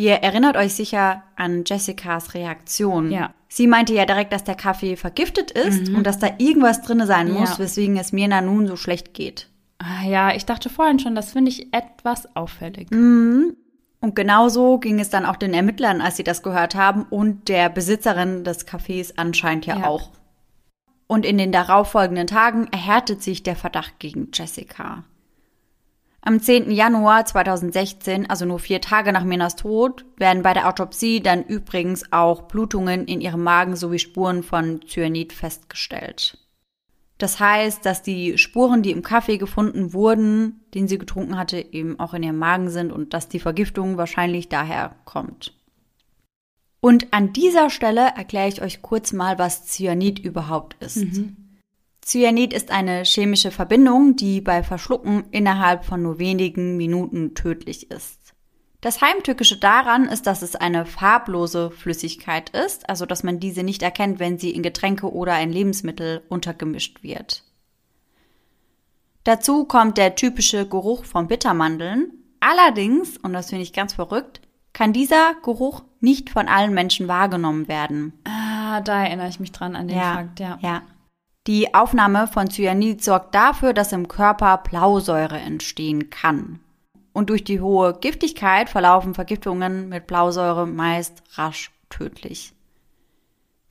[0.00, 3.10] ihr erinnert euch sicher an Jessicas Reaktion.
[3.10, 3.34] Ja.
[3.48, 5.96] Sie meinte ja direkt, dass der Kaffee vergiftet ist mhm.
[5.96, 7.58] und dass da irgendwas drin sein muss, ja.
[7.58, 9.48] weswegen es Mirna nun so schlecht geht.
[9.78, 12.90] Ah, ja, ich dachte vorhin schon, das finde ich etwas auffällig.
[12.90, 13.56] Mhm.
[14.00, 17.68] Und genauso ging es dann auch den Ermittlern, als sie das gehört haben und der
[17.68, 19.86] Besitzerin des Cafés anscheinend ja, ja.
[19.86, 20.10] auch.
[21.06, 25.04] Und in den darauffolgenden Tagen erhärtet sich der Verdacht gegen Jessica.
[26.22, 26.70] Am 10.
[26.70, 32.12] Januar 2016, also nur vier Tage nach Minas Tod, werden bei der Autopsie dann übrigens
[32.12, 36.36] auch Blutungen in ihrem Magen sowie Spuren von Cyanid festgestellt.
[37.16, 41.98] Das heißt, dass die Spuren, die im Kaffee gefunden wurden, den sie getrunken hatte, eben
[41.98, 45.54] auch in ihrem Magen sind und dass die Vergiftung wahrscheinlich daher kommt.
[46.80, 50.96] Und an dieser Stelle erkläre ich euch kurz mal, was Cyanid überhaupt ist.
[50.96, 51.36] Mhm.
[52.02, 58.34] Cyanid ist eine chemische Verbindung, die bei Verschlucken innerhalb von nur wenigen Minuten tödlich ist.
[58.80, 63.82] Das Heimtückische daran ist, dass es eine farblose Flüssigkeit ist, also dass man diese nicht
[63.82, 67.44] erkennt, wenn sie in Getränke oder ein Lebensmittel untergemischt wird.
[69.24, 72.12] Dazu kommt der typische Geruch von Bittermandeln.
[72.40, 74.40] Allerdings, und das finde ich ganz verrückt,
[74.72, 78.14] kann dieser Geruch nicht von allen Menschen wahrgenommen werden.
[78.24, 80.58] Ah, da erinnere ich mich dran an den ja, Fakt, ja.
[80.62, 80.82] Ja.
[81.46, 86.60] Die Aufnahme von Cyanid sorgt dafür, dass im Körper Blausäure entstehen kann
[87.12, 92.52] und durch die hohe Giftigkeit verlaufen Vergiftungen mit Blausäure meist rasch tödlich.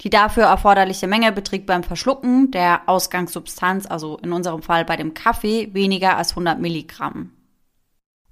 [0.01, 5.13] Die dafür erforderliche Menge beträgt beim Verschlucken der Ausgangssubstanz, also in unserem Fall bei dem
[5.13, 7.31] Kaffee, weniger als 100 Milligramm.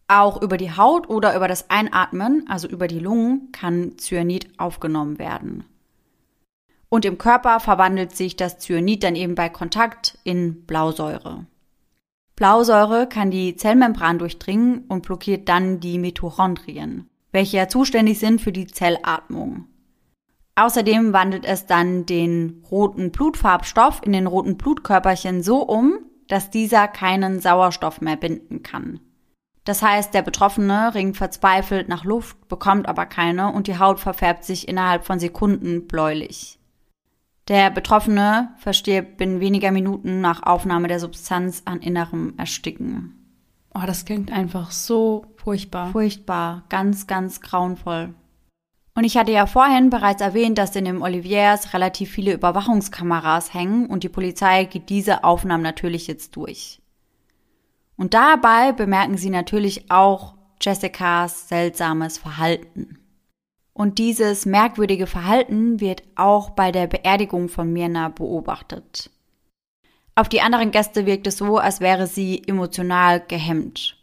[0.08, 5.20] Auch über die Haut oder über das Einatmen, also über die Lungen, kann Cyanid aufgenommen
[5.20, 5.66] werden.
[6.90, 11.46] Und im Körper verwandelt sich das Cyanid dann eben bei Kontakt in Blausäure.
[12.36, 18.52] Blausäure kann die Zellmembran durchdringen und blockiert dann die Mitochondrien, welche ja zuständig sind für
[18.52, 19.66] die Zellatmung.
[20.56, 26.88] Außerdem wandelt es dann den roten Blutfarbstoff in den roten Blutkörperchen so um, dass dieser
[26.88, 29.00] keinen Sauerstoff mehr binden kann.
[29.66, 34.46] Das heißt, der Betroffene ringt verzweifelt nach Luft, bekommt aber keine und die Haut verfärbt
[34.46, 36.57] sich innerhalb von Sekunden bläulich.
[37.48, 43.14] Der Betroffene verstirbt binnen weniger Minuten nach Aufnahme der Substanz an innerem Ersticken.
[43.74, 45.92] Oh, das klingt einfach so furchtbar.
[45.92, 48.14] Furchtbar, ganz, ganz grauenvoll.
[48.96, 53.86] Und ich hatte ja vorhin bereits erwähnt, dass in dem Oliviers relativ viele Überwachungskameras hängen
[53.86, 56.82] und die Polizei geht diese Aufnahmen natürlich jetzt durch.
[57.96, 63.00] Und dabei bemerken sie natürlich auch Jessicas seltsames Verhalten.
[63.78, 69.12] Und dieses merkwürdige Verhalten wird auch bei der Beerdigung von Mirna beobachtet.
[70.16, 73.96] Auf die anderen Gäste wirkt es so, als wäre sie emotional gehemmt.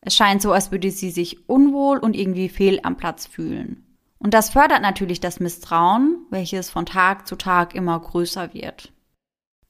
[0.00, 3.84] Es scheint so, als würde sie sich unwohl und irgendwie fehl am Platz fühlen.
[4.18, 8.94] Und das fördert natürlich das Misstrauen, welches von Tag zu Tag immer größer wird.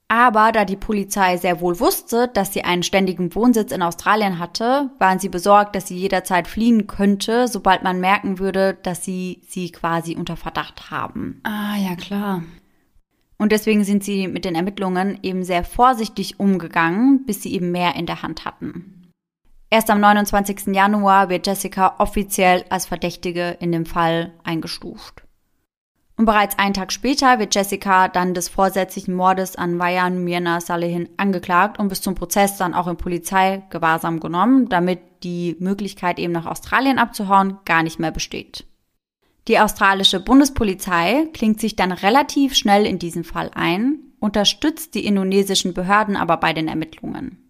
[0.08, 4.90] Aber da die Polizei sehr wohl wusste, dass sie einen ständigen Wohnsitz in Australien hatte,
[4.98, 9.72] waren sie besorgt, dass sie jederzeit fliehen könnte, sobald man merken würde, dass sie sie
[9.72, 11.40] quasi unter Verdacht haben.
[11.42, 12.44] Ah, ja klar.
[13.36, 17.96] Und deswegen sind sie mit den Ermittlungen eben sehr vorsichtig umgegangen, bis sie eben mehr
[17.96, 19.10] in der Hand hatten.
[19.68, 20.68] Erst am 29.
[20.68, 25.25] Januar wird Jessica offiziell als Verdächtige in dem Fall eingestuft.
[26.18, 31.10] Und bereits einen Tag später wird Jessica dann des vorsätzlichen Mordes an Vayan Mirna Salehin
[31.18, 36.46] angeklagt und bis zum Prozess dann auch in Polizeigewahrsam genommen, damit die Möglichkeit eben nach
[36.46, 38.64] Australien abzuhauen gar nicht mehr besteht.
[39.48, 45.74] Die australische Bundespolizei klingt sich dann relativ schnell in diesen Fall ein, unterstützt die indonesischen
[45.74, 47.45] Behörden aber bei den Ermittlungen.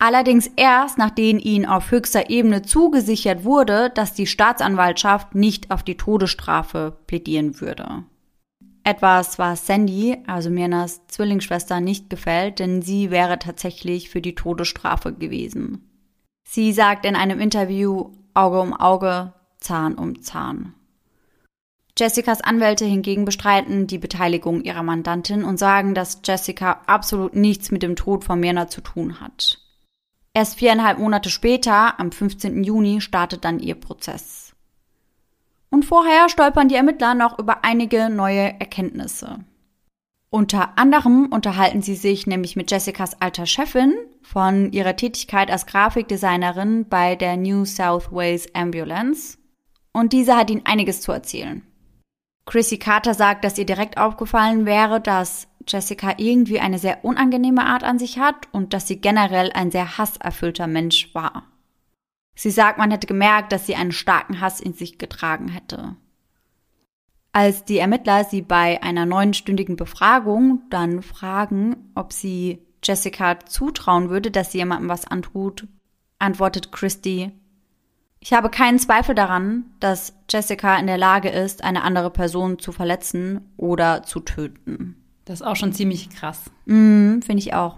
[0.00, 5.96] Allerdings erst, nachdem ihnen auf höchster Ebene zugesichert wurde, dass die Staatsanwaltschaft nicht auf die
[5.96, 8.04] Todesstrafe plädieren würde.
[8.84, 15.12] Etwas, was Sandy, also Mirnas Zwillingsschwester, nicht gefällt, denn sie wäre tatsächlich für die Todesstrafe
[15.12, 15.90] gewesen.
[16.48, 20.74] Sie sagt in einem Interview Auge um Auge, Zahn um Zahn.
[21.98, 27.82] Jessicas Anwälte hingegen bestreiten die Beteiligung ihrer Mandantin und sagen, dass Jessica absolut nichts mit
[27.82, 29.67] dem Tod von Mirna zu tun hat.
[30.38, 32.62] Erst viereinhalb Monate später, am 15.
[32.62, 34.54] Juni, startet dann ihr Prozess.
[35.68, 39.40] Und vorher stolpern die Ermittler noch über einige neue Erkenntnisse.
[40.30, 46.88] Unter anderem unterhalten sie sich nämlich mit Jessicas alter Chefin von ihrer Tätigkeit als Grafikdesignerin
[46.88, 49.38] bei der New South Wales Ambulance.
[49.92, 51.66] Und diese hat ihnen einiges zu erzählen.
[52.46, 57.84] Chrissy Carter sagt, dass ihr direkt aufgefallen wäre, dass Jessica irgendwie eine sehr unangenehme Art
[57.84, 61.44] an sich hat und dass sie generell ein sehr hasserfüllter Mensch war.
[62.34, 65.96] Sie sagt, man hätte gemerkt, dass sie einen starken Hass in sich getragen hätte.
[67.32, 74.30] Als die Ermittler sie bei einer neunstündigen Befragung dann fragen, ob sie Jessica zutrauen würde,
[74.30, 75.66] dass sie jemandem was antut,
[76.18, 77.32] antwortet Christy,
[78.20, 82.72] ich habe keinen Zweifel daran, dass Jessica in der Lage ist, eine andere Person zu
[82.72, 84.97] verletzen oder zu töten.
[85.28, 86.50] Das ist auch schon ziemlich krass.
[86.64, 87.76] Mm, Finde ich auch.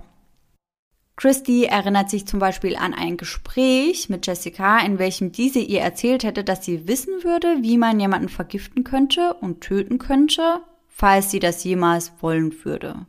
[1.17, 6.23] Christy erinnert sich zum Beispiel an ein Gespräch mit Jessica, in welchem diese ihr erzählt
[6.23, 11.41] hätte, dass sie wissen würde, wie man jemanden vergiften könnte und töten könnte, falls sie
[11.41, 13.05] das jemals wollen würde.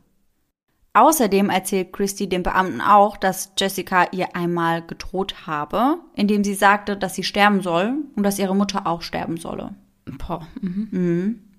[0.92, 6.96] Außerdem erzählt Christy dem Beamten auch, dass Jessica ihr einmal gedroht habe, indem sie sagte,
[6.96, 9.76] dass sie sterben soll und dass ihre Mutter auch sterben solle.
[10.04, 10.46] Boah.
[10.60, 10.88] Mhm.
[10.90, 11.51] Mhm.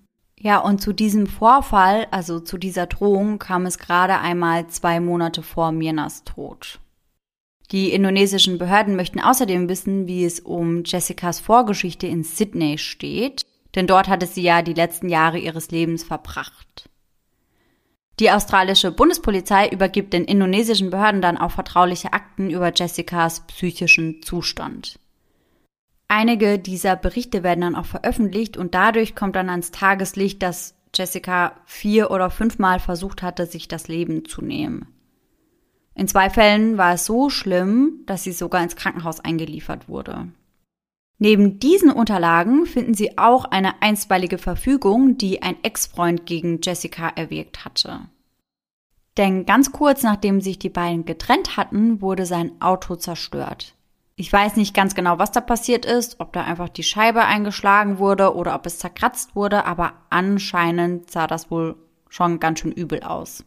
[0.44, 5.42] Ja, und zu diesem Vorfall, also zu dieser Drohung, kam es gerade einmal zwei Monate
[5.42, 6.82] vor Mirnas Tod.
[7.72, 13.44] Die indonesischen Behörden möchten außerdem wissen, wie es um Jessicas Vorgeschichte in Sydney steht,
[13.76, 16.90] denn dort hatte sie ja die letzten Jahre ihres Lebens verbracht.
[18.20, 25.00] Die australische Bundespolizei übergibt den indonesischen Behörden dann auch vertrauliche Akten über Jessicas psychischen Zustand.
[26.08, 31.54] Einige dieser Berichte werden dann auch veröffentlicht und dadurch kommt dann ans Tageslicht, dass Jessica
[31.66, 34.88] vier oder fünfmal versucht hatte, sich das Leben zu nehmen.
[35.96, 40.28] In zwei Fällen war es so schlimm, dass sie sogar ins Krankenhaus eingeliefert wurde.
[41.20, 47.64] Neben diesen Unterlagen finden Sie auch eine einstweilige Verfügung, die ein Ex-Freund gegen Jessica erwirkt
[47.64, 48.02] hatte.
[49.18, 53.76] Denn ganz kurz nachdem sich die beiden getrennt hatten, wurde sein Auto zerstört.
[54.16, 57.98] Ich weiß nicht ganz genau, was da passiert ist, ob da einfach die Scheibe eingeschlagen
[57.98, 61.76] wurde oder ob es zerkratzt wurde, aber anscheinend sah das wohl
[62.10, 63.44] schon ganz schön übel aus.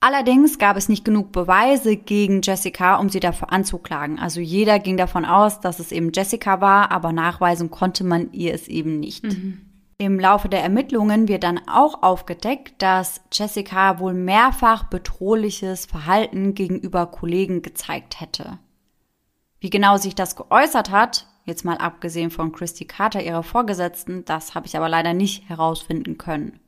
[0.00, 4.18] Allerdings gab es nicht genug Beweise gegen Jessica, um sie dafür anzuklagen.
[4.18, 8.54] Also jeder ging davon aus, dass es eben Jessica war, aber nachweisen konnte man ihr
[8.54, 9.24] es eben nicht.
[9.24, 9.60] Mhm.
[9.98, 17.06] Im Laufe der Ermittlungen wird dann auch aufgedeckt, dass Jessica wohl mehrfach bedrohliches Verhalten gegenüber
[17.06, 18.60] Kollegen gezeigt hätte.
[19.60, 24.54] Wie genau sich das geäußert hat, jetzt mal abgesehen von Christy Carter, ihrer Vorgesetzten, das
[24.54, 26.60] habe ich aber leider nicht herausfinden können.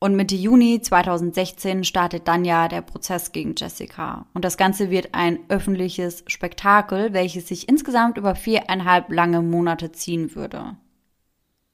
[0.00, 4.26] Und Mitte Juni 2016 startet dann ja der Prozess gegen Jessica.
[4.32, 10.36] Und das Ganze wird ein öffentliches Spektakel, welches sich insgesamt über viereinhalb lange Monate ziehen
[10.36, 10.76] würde.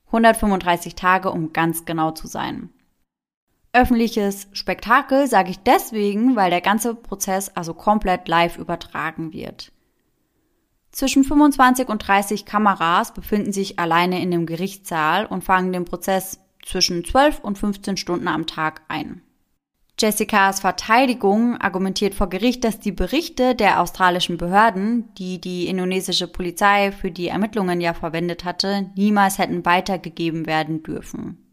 [0.06, 2.70] 135 Tage, um ganz genau zu sein.
[3.74, 9.72] Öffentliches Spektakel sage ich deswegen, weil der ganze Prozess also komplett live übertragen wird.
[10.94, 16.38] Zwischen 25 und 30 Kameras befinden sich alleine in dem Gerichtssaal und fangen den Prozess
[16.64, 19.20] zwischen 12 und 15 Stunden am Tag ein.
[19.98, 26.92] Jessicas Verteidigung argumentiert vor Gericht, dass die Berichte der australischen Behörden, die die indonesische Polizei
[26.92, 31.43] für die Ermittlungen ja verwendet hatte, niemals hätten weitergegeben werden dürfen.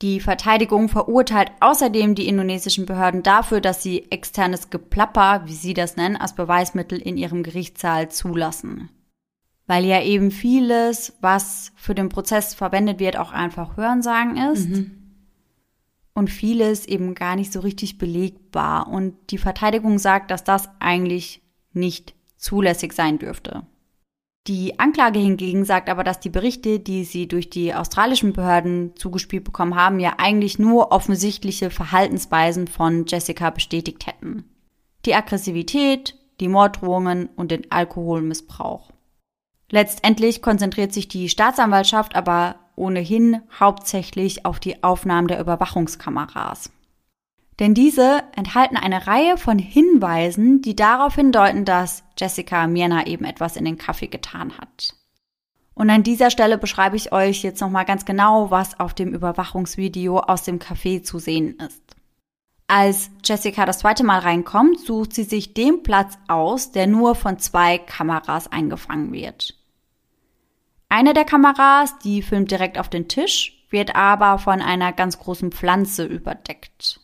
[0.00, 5.96] Die Verteidigung verurteilt außerdem die indonesischen Behörden dafür, dass sie externes Geplapper, wie sie das
[5.96, 8.90] nennen, als Beweismittel in ihrem Gerichtssaal zulassen.
[9.66, 14.68] Weil ja eben vieles, was für den Prozess verwendet wird, auch einfach Hörensagen ist.
[14.68, 14.94] Mhm.
[16.14, 18.88] Und vieles eben gar nicht so richtig belegbar.
[18.88, 23.66] Und die Verteidigung sagt, dass das eigentlich nicht zulässig sein dürfte.
[24.48, 29.44] Die Anklage hingegen sagt aber, dass die Berichte, die sie durch die australischen Behörden zugespielt
[29.44, 34.44] bekommen haben, ja eigentlich nur offensichtliche Verhaltensweisen von Jessica bestätigt hätten.
[35.04, 38.90] Die Aggressivität, die Morddrohungen und den Alkoholmissbrauch.
[39.70, 46.70] Letztendlich konzentriert sich die Staatsanwaltschaft aber ohnehin hauptsächlich auf die Aufnahmen der Überwachungskameras.
[47.58, 53.56] Denn diese enthalten eine Reihe von Hinweisen, die darauf hindeuten, dass Jessica Mirna eben etwas
[53.56, 54.94] in den Kaffee getan hat.
[55.74, 60.18] Und an dieser Stelle beschreibe ich euch jetzt nochmal ganz genau, was auf dem Überwachungsvideo
[60.18, 61.82] aus dem Café zu sehen ist.
[62.68, 67.38] Als Jessica das zweite Mal reinkommt, sucht sie sich den Platz aus, der nur von
[67.38, 69.54] zwei Kameras eingefangen wird.
[70.88, 75.52] Eine der Kameras, die filmt direkt auf den Tisch, wird aber von einer ganz großen
[75.52, 77.00] Pflanze überdeckt.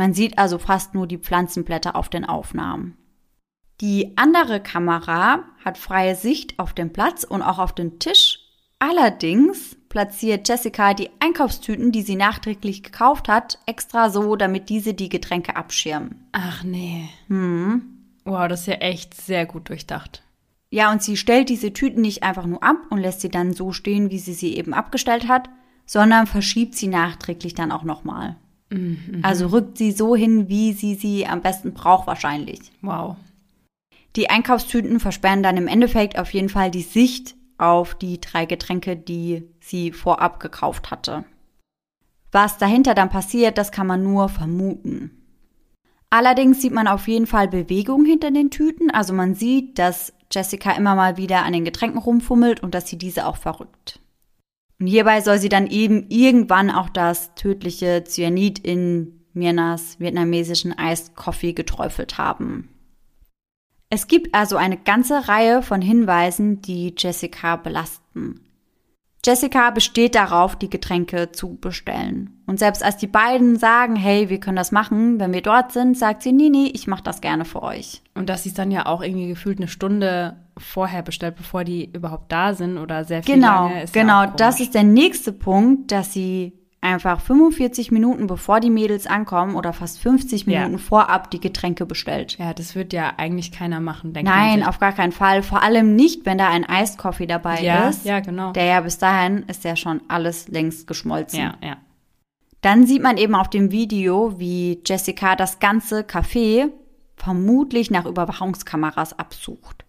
[0.00, 2.96] Man sieht also fast nur die Pflanzenblätter auf den Aufnahmen.
[3.82, 8.38] Die andere Kamera hat freie Sicht auf den Platz und auch auf den Tisch.
[8.78, 15.10] Allerdings platziert Jessica die Einkaufstüten, die sie nachträglich gekauft hat, extra so, damit diese die
[15.10, 16.26] Getränke abschirmen.
[16.32, 17.10] Ach nee.
[17.26, 17.82] Hm.
[18.24, 20.22] Wow, das ist ja echt sehr gut durchdacht.
[20.70, 23.72] Ja, und sie stellt diese Tüten nicht einfach nur ab und lässt sie dann so
[23.72, 25.50] stehen, wie sie sie eben abgestellt hat,
[25.84, 28.36] sondern verschiebt sie nachträglich dann auch nochmal.
[28.70, 29.20] Mhm.
[29.22, 32.72] Also rückt sie so hin, wie sie sie am besten braucht wahrscheinlich.
[32.82, 33.16] Wow.
[34.16, 38.96] Die Einkaufstüten versperren dann im Endeffekt auf jeden Fall die Sicht auf die drei Getränke,
[38.96, 41.24] die sie vorab gekauft hatte.
[42.32, 45.10] Was dahinter dann passiert, das kann man nur vermuten.
[46.10, 50.72] Allerdings sieht man auf jeden Fall Bewegung hinter den Tüten, also man sieht, dass Jessica
[50.72, 54.00] immer mal wieder an den Getränken rumfummelt und dass sie diese auch verrückt.
[54.80, 61.14] Und hierbei soll sie dann eben irgendwann auch das tödliche Cyanid in Mirnas vietnamesischen Iced
[61.14, 62.70] Coffee geträufelt haben.
[63.90, 68.40] Es gibt also eine ganze Reihe von Hinweisen, die Jessica belasten.
[69.24, 72.42] Jessica besteht darauf, die Getränke zu bestellen.
[72.46, 75.96] Und selbst als die beiden sagen, hey, wir können das machen, wenn wir dort sind,
[75.96, 78.02] sagt sie, nee, nee, ich mache das gerne für euch.
[78.14, 81.90] Und dass sie es dann ja auch irgendwie gefühlt eine Stunde vorher bestellt, bevor die
[81.92, 83.82] überhaupt da sind oder sehr viel genau, lange.
[83.82, 88.70] Ist genau, ja das ist der nächste Punkt, dass sie einfach 45 Minuten bevor die
[88.70, 90.78] Mädels ankommen oder fast 50 Minuten ja.
[90.78, 92.38] vorab die Getränke bestellt.
[92.38, 94.36] Ja, das wird ja eigentlich keiner machen, denke ich.
[94.36, 95.42] Nein, auf gar keinen Fall.
[95.42, 98.04] Vor allem nicht, wenn da ein Iced Coffee dabei ja, ist.
[98.04, 98.52] Ja, genau.
[98.52, 101.40] Der ja bis dahin ist ja schon alles längst geschmolzen.
[101.40, 101.76] Ja, ja.
[102.62, 106.70] Dann sieht man eben auf dem Video, wie Jessica das ganze Café
[107.16, 109.84] vermutlich nach Überwachungskameras absucht.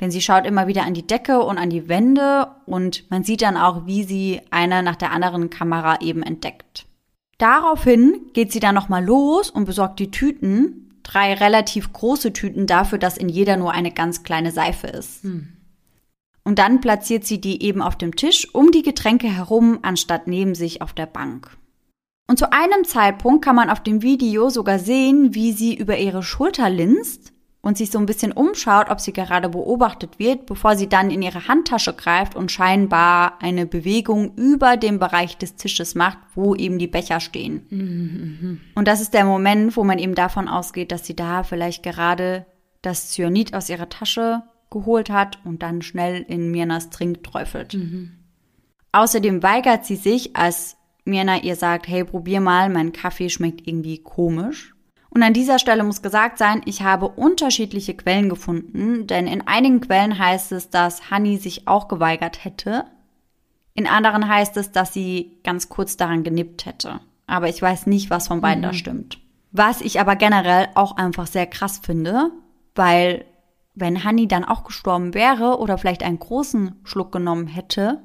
[0.00, 3.42] Denn sie schaut immer wieder an die Decke und an die Wände und man sieht
[3.42, 6.86] dann auch, wie sie eine nach der anderen Kamera eben entdeckt.
[7.38, 12.98] Daraufhin geht sie dann nochmal los und besorgt die Tüten, drei relativ große Tüten dafür,
[12.98, 15.22] dass in jeder nur eine ganz kleine Seife ist.
[15.22, 15.48] Hm.
[16.44, 20.54] Und dann platziert sie die eben auf dem Tisch um die Getränke herum, anstatt neben
[20.54, 21.56] sich auf der Bank.
[22.26, 26.22] Und zu einem Zeitpunkt kann man auf dem Video sogar sehen, wie sie über ihre
[26.22, 27.33] Schulter linst
[27.64, 31.22] und sich so ein bisschen umschaut, ob sie gerade beobachtet wird, bevor sie dann in
[31.22, 36.78] ihre Handtasche greift und scheinbar eine Bewegung über dem Bereich des Tisches macht, wo eben
[36.78, 37.66] die Becher stehen.
[37.70, 38.60] Mhm.
[38.74, 42.44] Und das ist der Moment, wo man eben davon ausgeht, dass sie da vielleicht gerade
[42.82, 47.72] das Cyanid aus ihrer Tasche geholt hat und dann schnell in Mirnas Trink träufelt.
[47.72, 48.12] Mhm.
[48.92, 54.02] Außerdem weigert sie sich, als Mirna ihr sagt, hey, probier mal, mein Kaffee schmeckt irgendwie
[54.02, 54.73] komisch.
[55.14, 59.80] Und an dieser Stelle muss gesagt sein, ich habe unterschiedliche Quellen gefunden, denn in einigen
[59.80, 62.84] Quellen heißt es, dass Honey sich auch geweigert hätte.
[63.74, 67.00] In anderen heißt es, dass sie ganz kurz daran genippt hätte.
[67.28, 68.66] Aber ich weiß nicht, was von beiden mhm.
[68.66, 69.18] da stimmt.
[69.52, 72.32] Was ich aber generell auch einfach sehr krass finde,
[72.74, 73.24] weil
[73.76, 78.02] wenn Honey dann auch gestorben wäre oder vielleicht einen großen Schluck genommen hätte,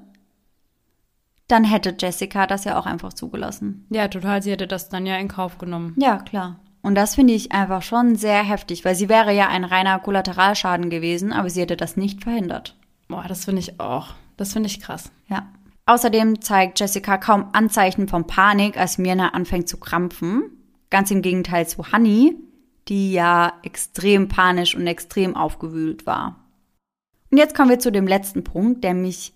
[1.47, 3.87] dann hätte Jessica das ja auch einfach zugelassen.
[3.89, 4.43] Ja, total.
[4.43, 5.95] Sie hätte das dann ja in Kauf genommen.
[5.97, 6.59] Ja, klar.
[6.81, 10.89] Und das finde ich einfach schon sehr heftig, weil sie wäre ja ein reiner Kollateralschaden
[10.89, 12.75] gewesen, aber sie hätte das nicht verhindert.
[13.07, 14.13] Boah, das finde ich auch.
[14.37, 15.11] Das finde ich krass.
[15.27, 15.47] Ja.
[15.85, 20.43] Außerdem zeigt Jessica kaum Anzeichen von Panik, als Mirna anfängt zu krampfen.
[20.89, 22.35] Ganz im Gegenteil zu Honey,
[22.87, 26.45] die ja extrem panisch und extrem aufgewühlt war.
[27.31, 29.33] Und jetzt kommen wir zu dem letzten Punkt, der mich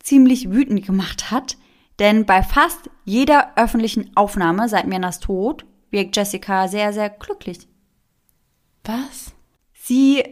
[0.00, 1.56] ziemlich wütend gemacht hat,
[1.98, 7.68] denn bei fast jeder öffentlichen Aufnahme seit Mirnas Tod wirkt Jessica sehr, sehr glücklich.
[8.84, 9.32] Was?
[9.74, 10.22] Sie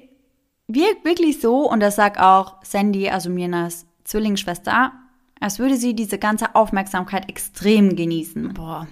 [0.67, 4.93] wirkt wirklich so, und das sagt auch Sandy, also Mirnas Zwillingsschwester,
[5.41, 8.55] als würde sie diese ganze Aufmerksamkeit extrem genießen.
[8.55, 8.87] Boah.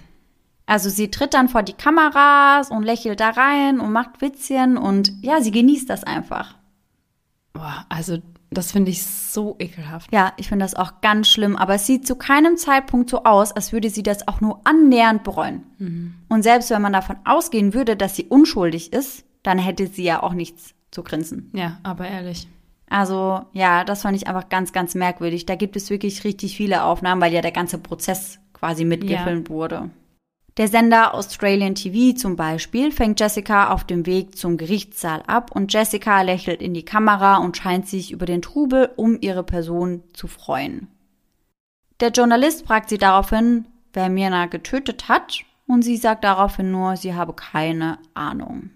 [0.65, 5.11] Also sie tritt dann vor die Kameras und lächelt da rein und macht Witzchen und
[5.21, 6.55] ja, sie genießt das einfach.
[7.53, 8.17] Boah, also
[8.49, 10.11] das finde ich so ekelhaft.
[10.13, 13.51] Ja, ich finde das auch ganz schlimm, aber es sieht zu keinem Zeitpunkt so aus,
[13.51, 15.63] als würde sie das auch nur annähernd bereuen.
[15.77, 16.15] Mhm.
[16.29, 20.23] Und selbst wenn man davon ausgehen würde, dass sie unschuldig ist, dann hätte sie ja
[20.23, 21.51] auch nichts zu grinsen.
[21.53, 22.47] Ja, aber ehrlich.
[22.89, 25.45] Also ja, das fand ich einfach ganz, ganz merkwürdig.
[25.45, 29.53] Da gibt es wirklich richtig viele Aufnahmen, weil ja der ganze Prozess quasi mitgefilmt ja.
[29.53, 29.89] wurde.
[30.57, 35.71] Der Sender Australian TV zum Beispiel fängt Jessica auf dem Weg zum Gerichtssaal ab und
[35.71, 40.27] Jessica lächelt in die Kamera und scheint sich über den Trubel um ihre Person zu
[40.27, 40.87] freuen.
[41.99, 47.13] Der Journalist fragt sie daraufhin, wer Mirna getötet hat und sie sagt daraufhin nur, sie
[47.13, 48.71] habe keine Ahnung.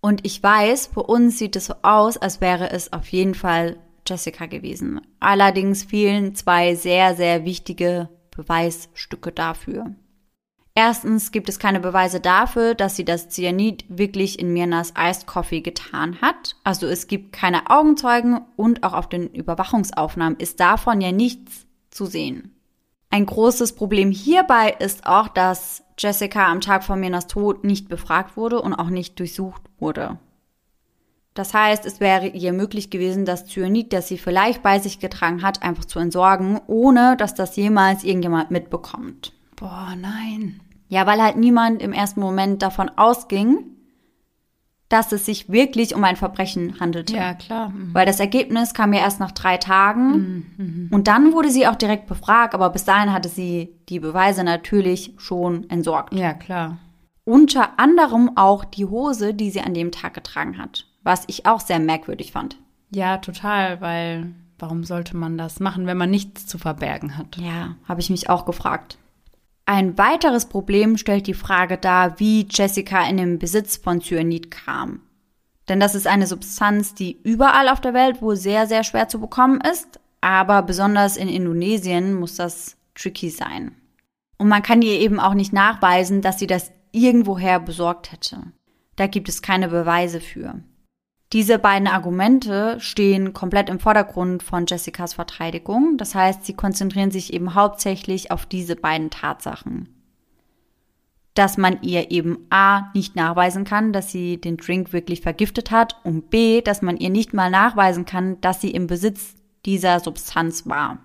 [0.00, 3.76] Und ich weiß, bei uns sieht es so aus, als wäre es auf jeden Fall
[4.08, 5.00] Jessica gewesen.
[5.20, 9.94] Allerdings fehlen zwei sehr, sehr wichtige Beweisstücke dafür.
[10.74, 15.60] Erstens gibt es keine Beweise dafür, dass sie das Cyanid wirklich in Mirnas Iced Coffee
[15.60, 16.56] getan hat.
[16.64, 22.06] Also es gibt keine Augenzeugen und auch auf den Überwachungsaufnahmen ist davon ja nichts zu
[22.06, 22.56] sehen.
[23.10, 28.38] Ein großes Problem hierbei ist auch, dass Jessica am Tag vor Mirnas Tod nicht befragt
[28.38, 30.18] wurde und auch nicht durchsucht wurde.
[31.34, 35.42] Das heißt, es wäre ihr möglich gewesen, das Cyanid, das sie vielleicht bei sich getragen
[35.42, 39.34] hat, einfach zu entsorgen, ohne dass das jemals irgendjemand mitbekommt.
[39.62, 40.60] Boah, nein.
[40.88, 43.60] Ja, weil halt niemand im ersten Moment davon ausging,
[44.88, 47.14] dass es sich wirklich um ein Verbrechen handelte.
[47.14, 47.68] Ja, klar.
[47.68, 47.94] Mhm.
[47.94, 50.88] Weil das Ergebnis kam ja erst nach drei Tagen mhm, mhm.
[50.90, 55.14] und dann wurde sie auch direkt befragt, aber bis dahin hatte sie die Beweise natürlich
[55.16, 56.12] schon entsorgt.
[56.12, 56.78] Ja, klar.
[57.24, 61.60] Unter anderem auch die Hose, die sie an dem Tag getragen hat, was ich auch
[61.60, 62.58] sehr merkwürdig fand.
[62.90, 67.38] Ja, total, weil warum sollte man das machen, wenn man nichts zu verbergen hat?
[67.38, 68.98] Ja, habe ich mich auch gefragt.
[69.64, 75.00] Ein weiteres Problem stellt die Frage dar, wie Jessica in den Besitz von Cyanid kam.
[75.68, 79.20] Denn das ist eine Substanz, die überall auf der Welt wohl sehr, sehr schwer zu
[79.20, 83.76] bekommen ist, aber besonders in Indonesien muss das tricky sein.
[84.38, 88.42] Und man kann ihr eben auch nicht nachweisen, dass sie das irgendwoher besorgt hätte.
[88.96, 90.60] Da gibt es keine Beweise für.
[91.32, 95.96] Diese beiden Argumente stehen komplett im Vordergrund von Jessicas Verteidigung.
[95.96, 99.88] Das heißt, sie konzentrieren sich eben hauptsächlich auf diese beiden Tatsachen.
[101.32, 105.96] Dass man ihr eben A nicht nachweisen kann, dass sie den Drink wirklich vergiftet hat
[106.04, 110.66] und B, dass man ihr nicht mal nachweisen kann, dass sie im Besitz dieser Substanz
[110.66, 110.98] war.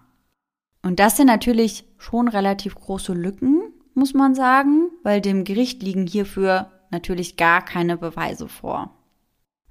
[0.84, 3.62] Und das sind natürlich schon relativ große Lücken,
[3.94, 8.97] muss man sagen, weil dem Gericht liegen hierfür natürlich gar keine Beweise vor.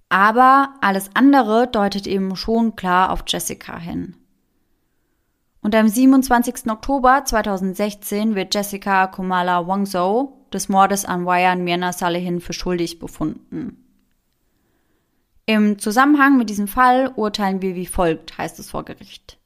[0.08, 4.16] Aber alles andere deutet eben schon klar auf Jessica hin.
[5.62, 6.70] Und am 27.
[6.70, 13.82] Oktober 2016 wird Jessica Kumala Wangzhou des Mordes an Wayan Mirna Salehin für schuldig befunden.
[15.44, 19.38] Im Zusammenhang mit diesem Fall urteilen wir wie folgt, heißt es vor Gericht.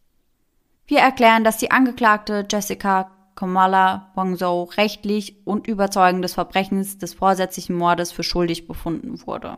[0.86, 7.76] Wir erklären, dass die Angeklagte Jessica Kamala Wangzhou rechtlich und überzeugend des Verbrechens des vorsätzlichen
[7.76, 9.56] Mordes für schuldig befunden wurde.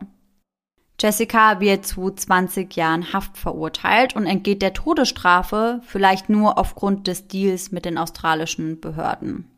[1.03, 7.27] Jessica wird zu 20 Jahren Haft verurteilt und entgeht der Todesstrafe vielleicht nur aufgrund des
[7.27, 9.51] Deals mit den australischen Behörden.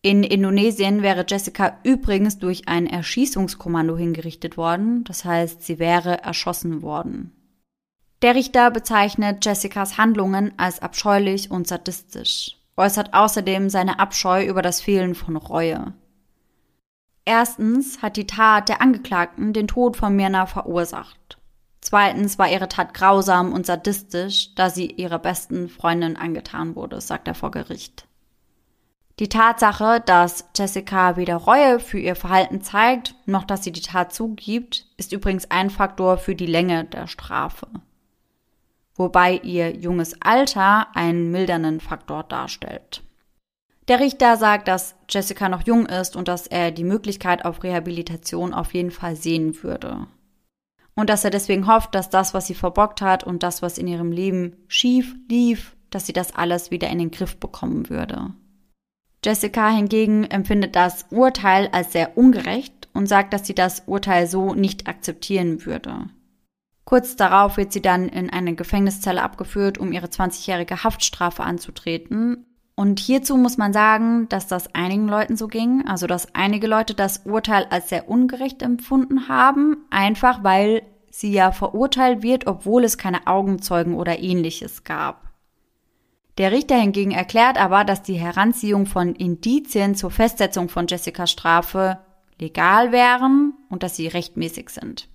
[0.00, 6.80] In Indonesien wäre Jessica übrigens durch ein Erschießungskommando hingerichtet worden, das heißt, sie wäre erschossen
[6.80, 7.32] worden.
[8.22, 14.80] Der Richter bezeichnet Jessicas Handlungen als abscheulich und sadistisch, äußert außerdem seine Abscheu über das
[14.80, 15.92] Fehlen von Reue.
[17.28, 21.38] Erstens hat die Tat der Angeklagten den Tod von Mirna verursacht.
[21.80, 27.26] Zweitens war ihre Tat grausam und sadistisch, da sie ihrer besten Freundin angetan wurde, sagt
[27.26, 28.06] er vor Gericht.
[29.18, 34.12] Die Tatsache, dass Jessica weder Reue für ihr Verhalten zeigt, noch dass sie die Tat
[34.12, 37.66] zugibt, ist übrigens ein Faktor für die Länge der Strafe.
[38.94, 43.02] Wobei ihr junges Alter einen mildernden Faktor darstellt.
[43.88, 48.52] Der Richter sagt, dass Jessica noch jung ist und dass er die Möglichkeit auf Rehabilitation
[48.52, 50.08] auf jeden Fall sehen würde.
[50.94, 53.86] Und dass er deswegen hofft, dass das, was sie verbockt hat und das, was in
[53.86, 58.34] ihrem Leben schief lief, dass sie das alles wieder in den Griff bekommen würde.
[59.24, 64.54] Jessica hingegen empfindet das Urteil als sehr ungerecht und sagt, dass sie das Urteil so
[64.54, 66.08] nicht akzeptieren würde.
[66.84, 72.46] Kurz darauf wird sie dann in eine Gefängniszelle abgeführt, um ihre 20-jährige Haftstrafe anzutreten.
[72.76, 76.94] Und hierzu muss man sagen, dass das einigen Leuten so ging, also dass einige Leute
[76.94, 82.98] das Urteil als sehr ungerecht empfunden haben, einfach weil sie ja verurteilt wird, obwohl es
[82.98, 85.30] keine Augenzeugen oder ähnliches gab.
[86.36, 91.98] Der Richter hingegen erklärt aber, dass die Heranziehung von Indizien zur Festsetzung von Jessicas Strafe
[92.38, 95.08] legal wären und dass sie rechtmäßig sind.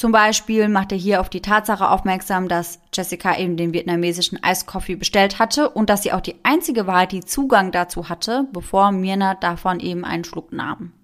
[0.00, 4.96] Zum Beispiel macht er hier auf die Tatsache aufmerksam, dass Jessica eben den vietnamesischen Eiskoffee
[4.96, 9.34] bestellt hatte und dass sie auch die einzige war, die Zugang dazu hatte, bevor Mirna
[9.34, 10.94] davon eben einen Schluck nahm.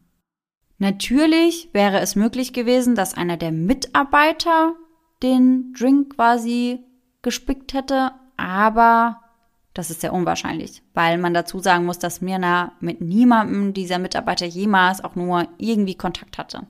[0.79, 4.73] Natürlich wäre es möglich gewesen, dass einer der Mitarbeiter
[5.23, 6.79] den Drink quasi
[7.21, 9.21] gespickt hätte, aber
[9.75, 14.47] das ist sehr unwahrscheinlich, weil man dazu sagen muss, dass Mirna mit niemandem dieser Mitarbeiter
[14.47, 16.67] jemals auch nur irgendwie Kontakt hatte.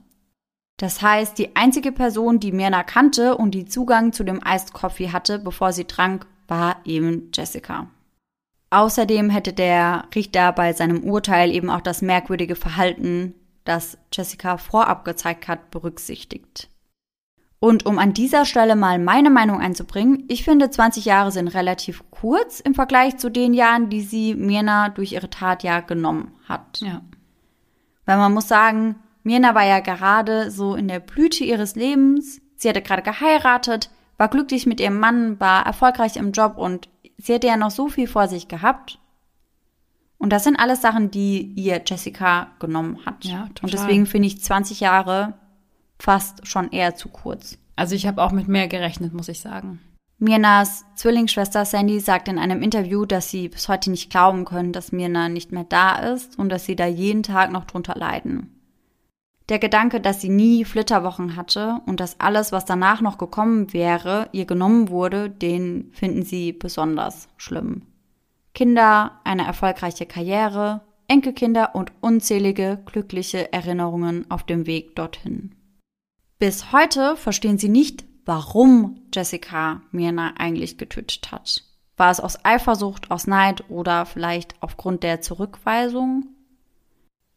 [0.77, 5.11] Das heißt, die einzige Person, die Mirna kannte und die Zugang zu dem Iced Coffee
[5.11, 7.87] hatte, bevor sie trank, war eben Jessica.
[8.69, 15.03] Außerdem hätte der Richter bei seinem Urteil eben auch das merkwürdige Verhalten, das Jessica vorab
[15.03, 16.69] gezeigt hat, berücksichtigt.
[17.59, 22.03] Und um an dieser Stelle mal meine Meinung einzubringen, ich finde 20 Jahre sind relativ
[22.11, 26.81] kurz im Vergleich zu den Jahren, die sie Mirna durch ihre Tat ja genommen hat.
[26.81, 27.01] Ja.
[28.05, 28.97] Weil man muss sagen,
[29.27, 32.39] Mirna war ja gerade so in der Blüte ihres Lebens.
[32.55, 37.33] Sie hatte gerade geheiratet, war glücklich mit ihrem Mann, war erfolgreich im Job und sie
[37.33, 38.99] hätte ja noch so viel vor sich gehabt.
[40.17, 43.25] Und das sind alles Sachen, die ihr Jessica genommen hat.
[43.25, 43.63] Ja, total.
[43.63, 45.33] Und deswegen finde ich 20 Jahre
[45.99, 47.57] fast schon eher zu kurz.
[47.75, 49.81] Also ich habe auch mit mehr gerechnet, muss ich sagen.
[50.19, 54.93] Mirnas Zwillingsschwester Sandy sagt in einem Interview, dass sie bis heute nicht glauben können, dass
[54.93, 58.53] Mirna nicht mehr da ist und dass sie da jeden Tag noch drunter leiden.
[59.49, 64.27] Der Gedanke, dass sie nie Flitterwochen hatte und dass alles, was danach noch gekommen wäre,
[64.33, 67.83] ihr genommen wurde, den finden sie besonders schlimm.
[68.53, 75.55] Kinder, eine erfolgreiche Karriere, Enkelkinder und unzählige glückliche Erinnerungen auf dem Weg dorthin.
[76.39, 81.63] Bis heute verstehen sie nicht, warum Jessica Mirna eigentlich getötet hat.
[81.95, 86.25] War es aus Eifersucht, aus Neid oder vielleicht aufgrund der Zurückweisung?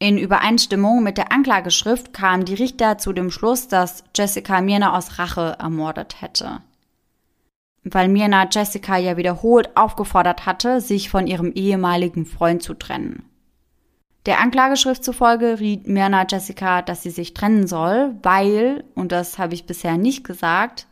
[0.03, 5.19] In Übereinstimmung mit der Anklageschrift kamen die Richter zu dem Schluss, dass Jessica Mirna aus
[5.19, 6.63] Rache ermordet hätte.
[7.85, 13.25] Weil Mirna Jessica ja wiederholt aufgefordert hatte, sich von ihrem ehemaligen Freund zu trennen.
[14.25, 19.53] Der Anklageschrift zufolge riet Mirna Jessica, dass sie sich trennen soll, weil, und das habe
[19.53, 20.87] ich bisher nicht gesagt,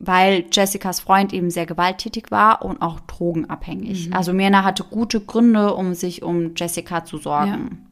[0.00, 4.08] weil Jessicas Freund eben sehr gewalttätig war und auch drogenabhängig.
[4.08, 4.14] Mhm.
[4.14, 7.68] Also Mirna hatte gute Gründe, um sich um Jessica zu sorgen.
[7.70, 7.87] Ja.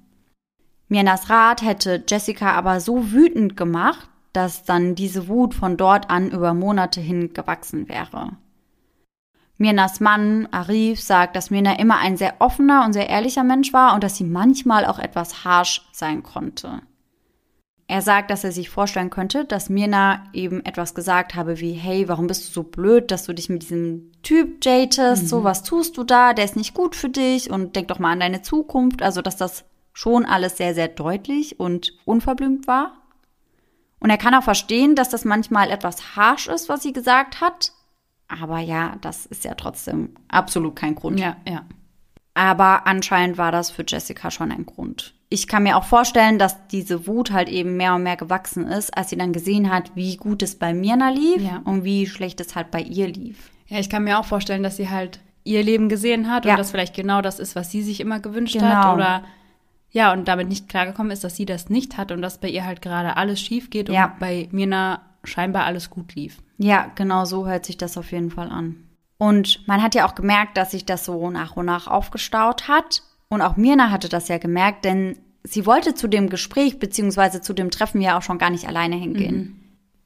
[0.88, 6.30] Mirnas Rat hätte Jessica aber so wütend gemacht, dass dann diese Wut von dort an
[6.30, 8.36] über Monate hin gewachsen wäre.
[9.58, 13.94] Mirnas Mann, Arif, sagt, dass Mirna immer ein sehr offener und sehr ehrlicher Mensch war
[13.94, 16.82] und dass sie manchmal auch etwas harsh sein konnte.
[17.88, 22.08] Er sagt, dass er sich vorstellen könnte, dass Mirna eben etwas gesagt habe wie, hey,
[22.08, 25.26] warum bist du so blöd, dass du dich mit diesem Typ datest, mhm.
[25.28, 28.10] so was tust du da, der ist nicht gut für dich und denk doch mal
[28.10, 29.64] an deine Zukunft, also dass das
[29.96, 32.92] schon alles sehr, sehr deutlich und unverblümt war.
[33.98, 37.72] Und er kann auch verstehen, dass das manchmal etwas harsh ist, was sie gesagt hat.
[38.28, 41.18] Aber ja, das ist ja trotzdem absolut kein Grund.
[41.18, 41.64] Ja, ja.
[42.34, 45.14] Aber anscheinend war das für Jessica schon ein Grund.
[45.30, 48.94] Ich kann mir auch vorstellen, dass diese Wut halt eben mehr und mehr gewachsen ist,
[48.94, 51.62] als sie dann gesehen hat, wie gut es bei Mirna lief ja.
[51.64, 53.50] und wie schlecht es halt bei ihr lief.
[53.66, 56.52] Ja, ich kann mir auch vorstellen, dass sie halt ihr Leben gesehen hat ja.
[56.52, 58.66] und das vielleicht genau das ist, was sie sich immer gewünscht genau.
[58.66, 59.24] hat oder
[59.96, 62.66] ja, und damit nicht klargekommen ist, dass sie das nicht hat und dass bei ihr
[62.66, 64.04] halt gerade alles schief geht ja.
[64.04, 66.42] und bei Mirna scheinbar alles gut lief.
[66.58, 68.76] Ja, genau so hört sich das auf jeden Fall an.
[69.16, 73.04] Und man hat ja auch gemerkt, dass sich das so nach und nach aufgestaut hat.
[73.28, 77.40] Und auch Mirna hatte das ja gemerkt, denn sie wollte zu dem Gespräch bzw.
[77.40, 79.36] zu dem Treffen ja auch schon gar nicht alleine hingehen.
[79.36, 79.56] Mhm.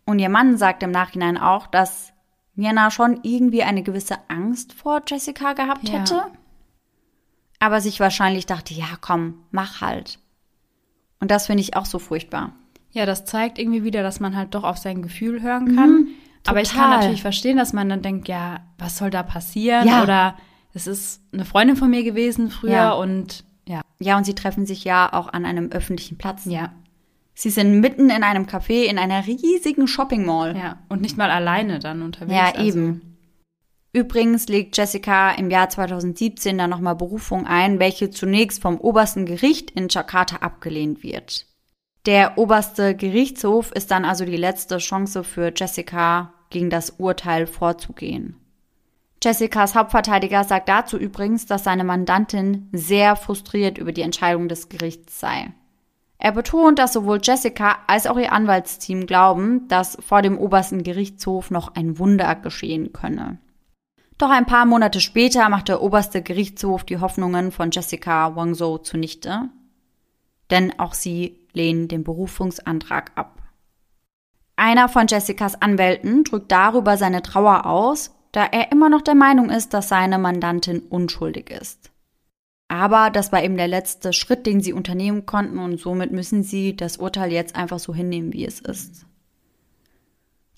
[0.06, 2.12] Und ihr Mann sagt im Nachhinein auch, dass
[2.54, 5.98] Mirna schon irgendwie eine gewisse Angst vor Jessica gehabt ja.
[5.98, 6.22] hätte
[7.60, 10.18] aber sich wahrscheinlich dachte, ja, komm, mach halt.
[11.20, 12.52] Und das finde ich auch so furchtbar.
[12.90, 15.90] Ja, das zeigt irgendwie wieder, dass man halt doch auf sein Gefühl hören kann.
[15.90, 16.08] Mhm,
[16.46, 19.86] aber ich kann natürlich verstehen, dass man dann denkt, ja, was soll da passieren?
[19.86, 20.02] Ja.
[20.02, 20.36] Oder
[20.72, 22.92] es ist eine Freundin von mir gewesen früher ja.
[22.92, 23.82] und ja.
[24.00, 26.46] Ja, und sie treffen sich ja auch an einem öffentlichen Platz.
[26.46, 26.72] Ja.
[27.34, 30.56] Sie sind mitten in einem Café in einer riesigen Shopping Mall.
[30.56, 32.34] Ja, und nicht mal alleine dann unterwegs.
[32.34, 32.62] Ja, also.
[32.62, 33.09] eben.
[33.92, 39.72] Übrigens legt Jessica im Jahr 2017 dann nochmal Berufung ein, welche zunächst vom obersten Gericht
[39.72, 41.46] in Jakarta abgelehnt wird.
[42.06, 48.36] Der oberste Gerichtshof ist dann also die letzte Chance für Jessica, gegen das Urteil vorzugehen.
[49.22, 55.20] Jessicas Hauptverteidiger sagt dazu übrigens, dass seine Mandantin sehr frustriert über die Entscheidung des Gerichts
[55.20, 55.52] sei.
[56.18, 61.50] Er betont, dass sowohl Jessica als auch ihr Anwaltsteam glauben, dass vor dem obersten Gerichtshof
[61.50, 63.38] noch ein Wunder geschehen könne.
[64.20, 69.48] Doch ein paar Monate später macht der oberste Gerichtshof die Hoffnungen von Jessica Wangzhou zunichte,
[70.50, 73.40] denn auch sie lehnen den Berufungsantrag ab.
[74.56, 79.48] Einer von Jessicas Anwälten drückt darüber seine Trauer aus, da er immer noch der Meinung
[79.48, 81.90] ist, dass seine Mandantin unschuldig ist.
[82.68, 86.76] Aber das war eben der letzte Schritt, den sie unternehmen konnten und somit müssen sie
[86.76, 89.06] das Urteil jetzt einfach so hinnehmen, wie es ist.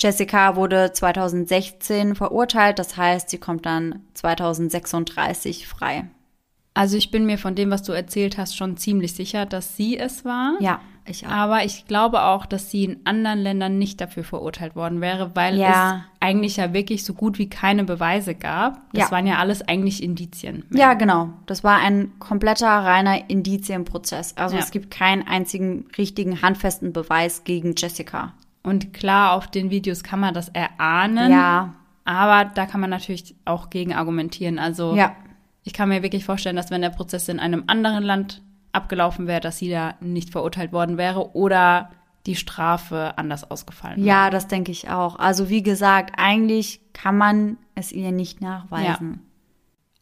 [0.03, 6.05] Jessica wurde 2016 verurteilt, das heißt, sie kommt dann 2036 frei.
[6.75, 9.99] Also ich bin mir von dem, was du erzählt hast, schon ziemlich sicher, dass sie
[9.99, 10.55] es war.
[10.61, 11.31] Ja, ich auch.
[11.31, 15.59] Aber ich glaube auch, dass sie in anderen Ländern nicht dafür verurteilt worden wäre, weil
[15.59, 15.97] Ja.
[15.97, 18.81] es eigentlich ja wirklich so gut wie keine Beweise gab.
[18.95, 19.11] Das Ja.
[19.11, 20.65] waren ja alles eigentlich Indizien.
[20.71, 21.29] Ja, genau.
[21.45, 24.35] Das war ein kompletter reiner Indizienprozess.
[24.39, 24.63] Also Ja.
[24.63, 28.33] es gibt keinen einzigen richtigen handfesten Beweis gegen Jessica.
[28.63, 31.31] Und klar, auf den Videos kann man das erahnen.
[31.33, 34.59] Ja, Aber da kann man natürlich auch gegen argumentieren.
[34.59, 35.15] Also ja,
[35.65, 38.43] ich kann mir wirklich vorstellen, dass wenn der Prozess in einem anderen Land
[38.73, 41.91] abgelaufen wäre, dass sie da nicht verurteilt worden wäre oder
[42.27, 44.07] die Strafe anders ausgefallen wäre.
[44.07, 45.17] ja, das denke ich auch.
[45.19, 49.21] Also wie gesagt, eigentlich kann man es ihr nicht nachweisen.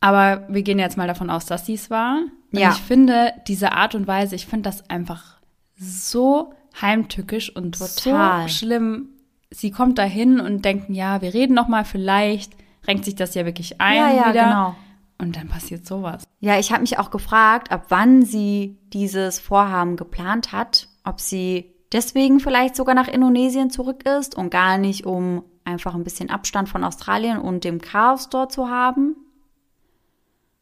[0.00, 2.18] Aber wir gehen jetzt mal davon aus, dass sie es war.
[2.52, 2.70] Und Ja.
[2.72, 5.40] ich finde diese Art und Weise, ich finde das einfach
[5.76, 8.42] so heimtückisch und Total.
[8.42, 9.08] so schlimm.
[9.50, 12.52] Sie kommt dahin und denkt, ja, wir reden noch mal, vielleicht
[12.86, 14.44] renkt sich das ja wirklich ein Ja, ja, wieder.
[14.44, 14.76] genau.
[15.18, 16.24] Und dann passiert sowas.
[16.38, 21.74] Ja, ich habe mich auch gefragt, ab wann sie dieses Vorhaben geplant hat, ob sie
[21.92, 26.68] deswegen vielleicht sogar nach Indonesien zurück ist und gar nicht, um einfach ein bisschen Abstand
[26.70, 29.16] von Australien und dem Chaos dort zu haben,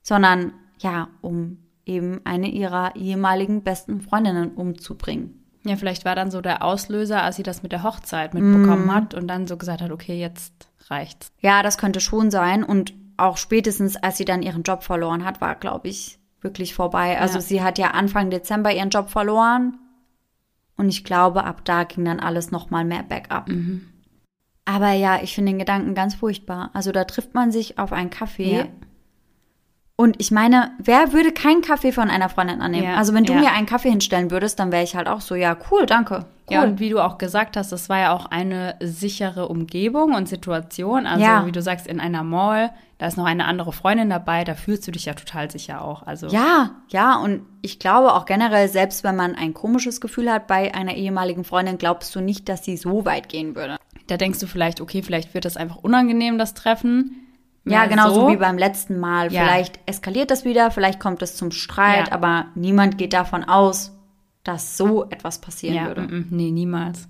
[0.03, 5.38] sondern ja, um eben eine ihrer ehemaligen besten Freundinnen umzubringen.
[5.69, 8.95] Ja, vielleicht war dann so der Auslöser, als sie das mit der Hochzeit mitbekommen Mhm.
[8.95, 11.31] hat und dann so gesagt hat, okay, jetzt reicht's.
[11.41, 12.65] Ja, das könnte schon sein.
[12.65, 17.21] Und auch spätestens, als sie dann ihren Job verloren hat, war, glaube ich, wirklich vorbei.
[17.21, 17.41] Also Ja.
[17.43, 19.77] sie hat ja Anfang Dezember ihren Job verloren.
[20.77, 23.49] Und ich glaube, ab da ging dann alles noch mal mehr bergab.
[23.49, 23.89] Mhm.
[24.65, 26.71] Aber ja, ich finde den Gedanken ganz furchtbar.
[26.75, 28.57] Also da trifft man sich auf einen Kaffee.
[28.59, 28.67] Ja.
[30.01, 32.85] Und ich meine, wer würde keinen Kaffee von einer Freundin annehmen?
[32.85, 33.41] Ja, also wenn du ja.
[33.41, 36.25] mir einen Kaffee hinstellen würdest, dann wäre ich halt auch so, ja, cool, danke.
[36.49, 36.55] Cool.
[36.55, 40.29] Ja, und wie du auch gesagt hast, das war ja auch eine sichere Umgebung und
[40.29, 41.05] Situation.
[41.05, 41.45] Also, Ja.
[41.47, 44.87] wie du sagst, in einer Mall, da ist noch eine andere Freundin dabei, da fühlst
[44.87, 46.07] du dich ja total sicher auch.
[46.07, 50.47] Also, Ja, ja, und ich glaube auch generell, selbst wenn man ein komisches Gefühl hat
[50.47, 53.77] bei einer ehemaligen Freundin, glaubst du nicht, dass sie so weit gehen würde.
[54.07, 57.28] da denkst du vielleicht, okay, vielleicht wird das einfach unangenehm, das Treffen.
[57.71, 59.33] Ja, Mehr genau so wie beim letzten Mal.
[59.33, 59.43] Ja.
[59.43, 62.13] Vielleicht eskaliert das wieder, vielleicht kommt es zum Streit, Ja.
[62.15, 63.93] aber niemand geht davon aus,
[64.45, 66.03] dass so etwas passieren Ja, würde.
[66.03, 67.09] mm, mm, nee, niemals.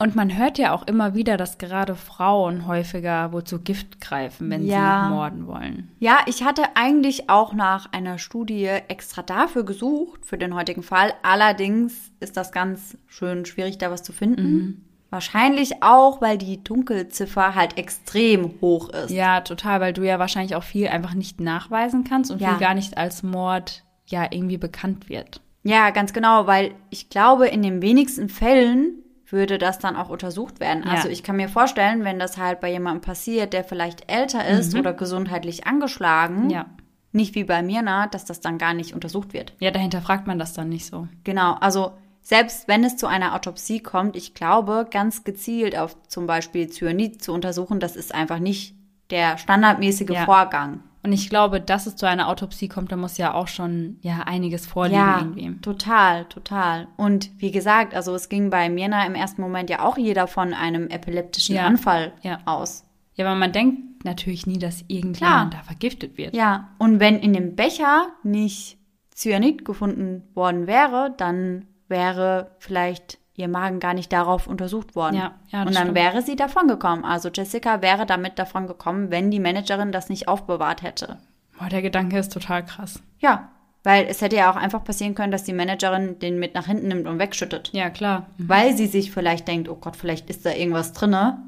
[0.00, 4.48] Und man hört ja auch immer wieder, dass gerade Frauen häufiger wohl zu Gift greifen,
[4.48, 5.02] wenn Ja.
[5.08, 5.90] sie morden wollen.
[5.98, 11.12] Ja, ich hatte eigentlich auch nach einer Studie extra dafür gesucht, für den heutigen Fall.
[11.24, 14.42] Allerdings ist das ganz schön schwierig, da was zu finden.
[14.52, 14.84] Mhm.
[15.10, 19.10] Wahrscheinlich auch, weil die Dunkelziffer halt extrem hoch ist.
[19.10, 22.50] Ja, total, weil du ja wahrscheinlich auch viel einfach nicht nachweisen kannst und Ja.
[22.50, 25.40] viel gar nicht als Mord ja irgendwie bekannt wird.
[25.62, 30.60] Ja, ganz genau, weil ich glaube, in den wenigsten Fällen würde das dann auch untersucht
[30.60, 30.84] werden.
[30.86, 30.92] Ja.
[30.92, 34.74] Also ich kann mir vorstellen, wenn das halt bei jemandem passiert, der vielleicht älter ist
[34.74, 36.50] oder gesundheitlich angeschlagen, Mhm.
[36.50, 36.66] Ja.
[37.12, 39.52] nicht wie bei mir, na, dass das dann gar nicht untersucht wird.
[39.58, 41.08] Ja, dahinter fragt man das dann nicht so.
[41.24, 41.92] Genau, also
[42.22, 47.22] selbst wenn es zu einer Autopsie kommt, ich glaube, ganz gezielt auf zum Beispiel Cyanid
[47.22, 48.74] zu untersuchen, das ist einfach nicht
[49.10, 50.24] der standardmäßige Ja.
[50.26, 50.82] Vorgang.
[51.02, 54.24] Und ich glaube, dass es zu einer Autopsie kommt, da muss ja auch schon ja
[54.26, 55.60] einiges vorliegen Ja, irgendwie.
[55.62, 56.88] total, total.
[56.96, 60.52] Und wie gesagt, also es ging bei Mirna im ersten Moment ja auch jeder von
[60.52, 62.40] einem epileptischen Ja, Anfall ja.
[62.44, 62.84] aus.
[63.14, 66.34] Ja, aber man denkt natürlich nie, dass irgendjemand da vergiftet wird.
[66.34, 68.76] Ja, und wenn in dem Becher nicht
[69.14, 75.16] Cyanid gefunden worden wäre, dann wäre vielleicht ihr Magen gar nicht darauf untersucht worden.
[75.16, 75.94] Ja, ja, und dann stimmt.
[75.94, 77.04] wäre sie davongekommen.
[77.04, 81.18] Also Jessica wäre damit davongekommen, wenn die Managerin das nicht aufbewahrt hätte.
[81.58, 83.00] Boah, der Gedanke ist total krass.
[83.20, 83.48] Ja,
[83.84, 86.88] weil es hätte ja auch einfach passieren können, dass die Managerin den mit nach hinten
[86.88, 87.70] nimmt und wegschüttet.
[87.72, 88.26] Ja, klar.
[88.38, 91.38] Weil sie sich vielleicht denkt, oh Gott, vielleicht ist da irgendwas drinne.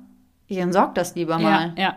[0.46, 1.74] Ich entsorge das lieber mal.
[1.76, 1.96] Ja, ja.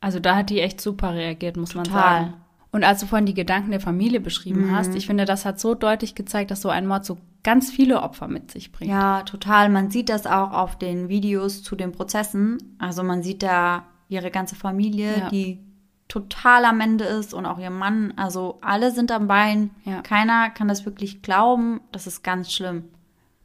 [0.00, 2.00] Also da hat die echt super reagiert, muss man Total.
[2.02, 2.34] sagen.
[2.72, 4.76] Und als du vorhin die Gedanken der Familie beschrieben Mhm.
[4.76, 8.02] hast, ich finde, das hat so deutlich gezeigt, dass so ein Mord so ganz viele
[8.02, 8.90] Opfer mit sich bringt.
[8.90, 9.68] Ja, total.
[9.68, 12.58] Man sieht das auch auf den Videos zu den Prozessen.
[12.78, 15.28] Also man sieht da ihre ganze Familie, Ja.
[15.30, 15.60] die
[16.08, 18.12] total am Ende ist und auch ihr Mann.
[18.16, 19.70] Also alle sind am Bein.
[19.84, 20.02] Ja.
[20.02, 21.80] Keiner kann das wirklich glauben.
[21.92, 22.84] Das ist ganz schlimm.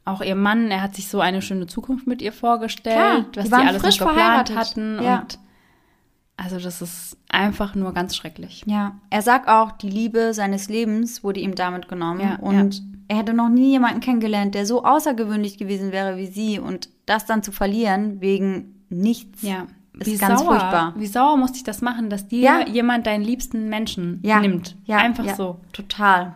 [0.04, 3.44] Auch ihr Mann, er hat sich so eine schöne Zukunft mit ihr vorgestellt, Klar, was
[3.44, 4.56] die die waren alles frisch geplant verheiratet.
[4.56, 5.02] hatten.
[5.02, 5.20] Ja.
[5.20, 5.38] Und
[6.36, 8.62] also das ist einfach nur ganz schrecklich.
[8.66, 12.20] Ja, er sagt auch, die Liebe seines Lebens wurde ihm damit genommen.
[12.20, 16.60] Ja, und er hätte noch nie jemanden kennengelernt, der so außergewöhnlich gewesen wäre wie sie.
[16.60, 19.42] Und das dann zu verlieren wegen nichts.
[19.42, 19.66] Ja.
[19.98, 20.94] Ist ganz sauer, furchtbar.
[20.96, 22.66] Wie sauer musste ich das machen, dass dir Ja.
[22.68, 24.76] jemand deinen liebsten Menschen Ja, nimmt.
[24.84, 25.56] ja, Einfach ja, so.
[25.72, 26.34] Total.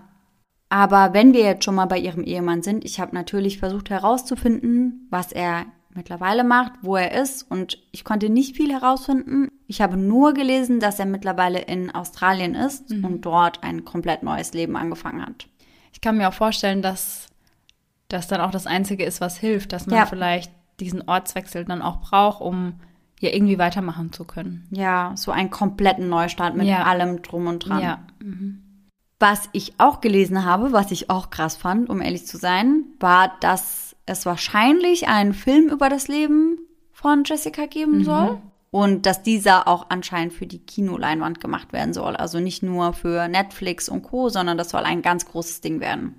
[0.69, 5.07] Aber wenn wir jetzt schon mal bei ihrem Ehemann sind, ich habe natürlich versucht herauszufinden,
[5.11, 9.49] was er mittlerweile macht, wo er ist und ich konnte nicht viel herausfinden.
[9.69, 13.05] Ich habe nur gelesen, dass er mittlerweile in Australien ist Mhm.
[13.05, 15.47] und dort ein komplett neues Leben angefangen hat.
[15.95, 17.29] Ich kann mir auch vorstellen, dass
[18.09, 20.07] das dann auch das Einzige ist, was hilft, dass man Ja.
[20.07, 22.75] vielleicht diesen Ortswechsel dann auch braucht, um
[23.21, 24.67] ja irgendwie weitermachen zu können.
[24.71, 26.83] Ja, so einen kompletten Neustart mit Ja.
[26.83, 27.81] allem drum und dran.
[27.81, 28.01] Ja.
[29.21, 33.33] Was ich auch gelesen habe, was ich auch krass fand, um ehrlich zu sein, war,
[33.41, 36.59] dass es wahrscheinlich einen Film über das Leben
[36.93, 38.37] von Jessica geben soll.
[38.77, 42.17] Und dass dieser auch anscheinend für die Kinoleinwand gemacht werden soll.
[42.17, 46.17] Also nicht nur für Netflix und Co., sondern das soll ein ganz großes Ding werden.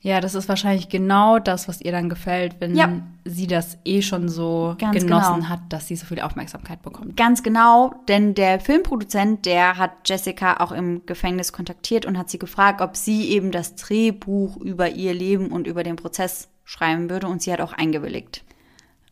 [0.00, 2.88] Ja, das ist wahrscheinlich genau das, was ihr dann gefällt, wenn Ja.
[3.26, 5.48] sie das eh schon so Ganz genossen genau.
[5.50, 7.18] hat, dass sie so viel Aufmerksamkeit bekommt.
[7.18, 12.38] Ganz genau, denn der Filmproduzent, der hat Jessica auch im Gefängnis kontaktiert und hat sie
[12.38, 17.26] gefragt, ob sie eben das Drehbuch über ihr Leben und über den Prozess schreiben würde.
[17.28, 18.42] Und sie hat auch eingewilligt.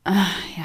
[0.05, 0.25] Ah,
[0.57, 0.65] ja.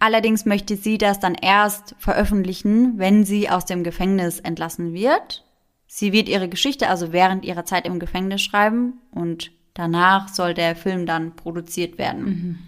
[0.00, 5.44] Allerdings möchte sie das dann erst veröffentlichen, wenn sie aus dem Gefängnis entlassen wird.
[5.86, 10.76] Sie wird ihre Geschichte also während ihrer Zeit im Gefängnis schreiben und danach soll der
[10.76, 12.58] Film dann produziert werden.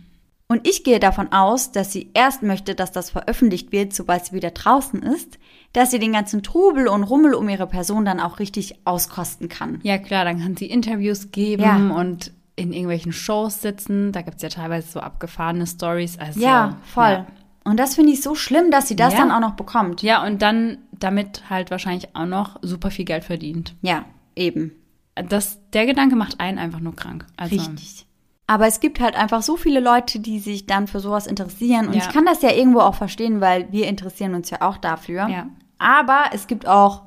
[0.49, 4.33] Und ich gehe davon aus, dass sie erst möchte, dass das veröffentlicht wird, sobald sie
[4.33, 5.39] wieder draußen ist,
[5.73, 9.79] dass sie den ganzen Trubel und Rummel um ihre Person dann auch richtig auskosten kann.
[9.85, 11.77] Ja, klar, dann kann sie Interviews geben Ja.
[11.77, 14.13] und in irgendwelchen Shows sitzen.
[14.13, 16.19] Da gibt's ja teilweise so abgefahrene Stories.
[16.19, 17.05] Also, Ja, voll.
[17.11, 17.27] Ja.
[17.65, 19.21] Und das finde ich so schlimm, dass sie das Ja.
[19.21, 20.03] dann auch noch bekommt.
[20.03, 23.75] ja, und dann damit halt wahrscheinlich auch noch super viel Geld verdient.
[23.83, 24.05] Ja,
[24.37, 24.73] eben.
[25.15, 27.27] Das, der Gedanke macht einen einfach nur krank.
[27.37, 28.07] Also, Richtig.
[28.47, 31.87] Aber es gibt halt einfach so viele Leute, die sich dann für sowas interessieren.
[31.89, 32.01] Und Ja.
[32.03, 35.29] ich kann das ja irgendwo auch verstehen, weil wir interessieren uns ja auch dafür.
[35.29, 35.47] Ja.
[35.79, 37.03] Aber es gibt auch,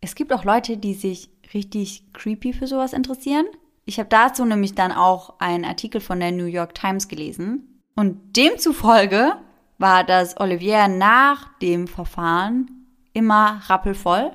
[0.00, 3.44] es gibt auch Leute, die sich richtig creepy für sowas interessieren.
[3.84, 7.80] Ich habe dazu nämlich dann auch einen Artikel von der New York Times gelesen.
[7.96, 9.32] Und demzufolge
[9.78, 14.32] war das Olivier nach dem Verfahren immer rappelvoll.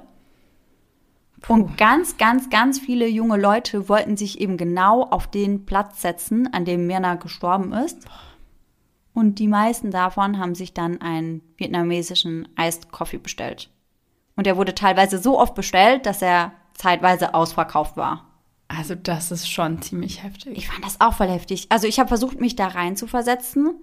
[1.47, 6.51] Und ganz, ganz, ganz viele junge Leute wollten sich eben genau auf den Platz setzen,
[6.51, 8.05] an dem Mirna gestorben ist.
[9.13, 13.69] Und die meisten davon haben sich dann einen vietnamesischen Iced Coffee bestellt.
[14.35, 18.34] Und der wurde teilweise so oft bestellt, dass er zeitweise ausverkauft war.
[18.77, 20.57] Also das ist schon ziemlich heftig.
[20.57, 21.67] Ich fand das auch voll heftig.
[21.69, 23.75] Also ich habe versucht, mich da rein zu versetzen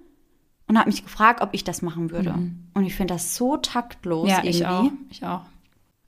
[0.68, 2.34] und habe mich gefragt, ob ich das machen würde.
[2.74, 4.28] Und ich finde das so taktlos Mhm.
[4.30, 4.50] ja, irgendwie.
[4.50, 4.90] ich auch.
[5.10, 5.40] Ich auch.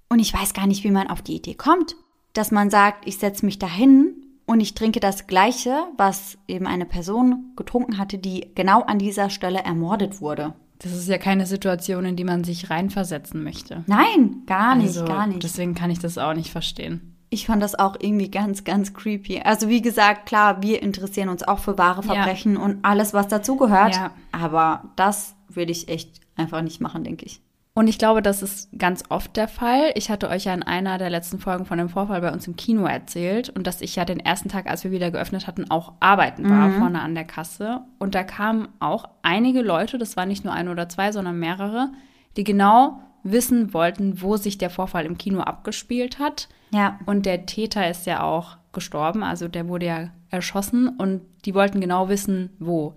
[0.09, 1.97] Und ich weiß gar nicht, wie man auf die Idee kommt,
[2.33, 4.15] dass man sagt, ich setze mich dahin
[4.47, 9.31] und ich trinke das Gleiche, was eben eine Person getrunken hatte, die genau an dieser
[9.31, 10.55] Stelle ermordet wurde.
[10.79, 13.85] Das ist ja keine Situation, in die man sich reinversetzen möchte.
[13.87, 15.43] Nein, gar nicht, also, gar nicht.
[15.43, 17.14] Deswegen kann ich das auch nicht verstehen.
[17.35, 19.41] Ich fand das auch irgendwie ganz, ganz creepy.
[19.41, 22.15] Also wie gesagt, klar, wir interessieren uns auch für wahre Ja.
[22.15, 23.97] Verbrechen und alles, was dazugehört.
[23.97, 24.13] Ja.
[24.31, 27.41] Aber das würde ich echt einfach nicht machen, denke ich.
[27.77, 29.91] Und ich glaube, das ist ganz oft der Fall.
[29.97, 32.55] Ich hatte euch ja in einer der letzten Folgen von dem Vorfall bei uns im
[32.55, 35.95] Kino erzählt und dass ich ja den ersten Tag, als wir wieder geöffnet hatten, auch
[35.99, 37.81] arbeiten war vorne an der Kasse.
[37.99, 41.91] Und da kamen auch einige Leute, das waren nicht nur ein oder zwei, sondern mehrere,
[42.37, 46.49] die genau wissen wollten, wo sich der Vorfall im Kino abgespielt hat.
[46.71, 46.99] Ja.
[47.07, 51.81] Und der Täter ist ja auch gestorben, also der wurde ja erschossen und die wollten
[51.81, 52.95] genau wissen, wo.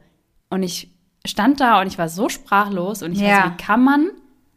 [0.49, 0.91] Und ich
[1.25, 3.28] stand da und ich war so sprachlos und ich Ja.
[3.45, 4.09] weiß, wie kann man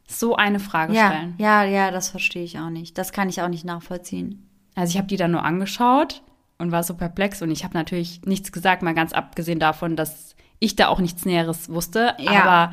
[0.09, 1.35] so eine Frage Ja, stellen?
[1.39, 2.99] ja, ja, das verstehe ich auch nicht.
[2.99, 4.49] Das kann ich auch nicht nachvollziehen.
[4.75, 6.23] Also ich habe die dann nur angeschaut
[6.59, 10.35] und war so perplex und ich habe natürlich nichts gesagt, mal ganz abgesehen davon, dass
[10.59, 12.15] ich da auch nichts Näheres wusste.
[12.19, 12.43] Ja.
[12.43, 12.73] Aber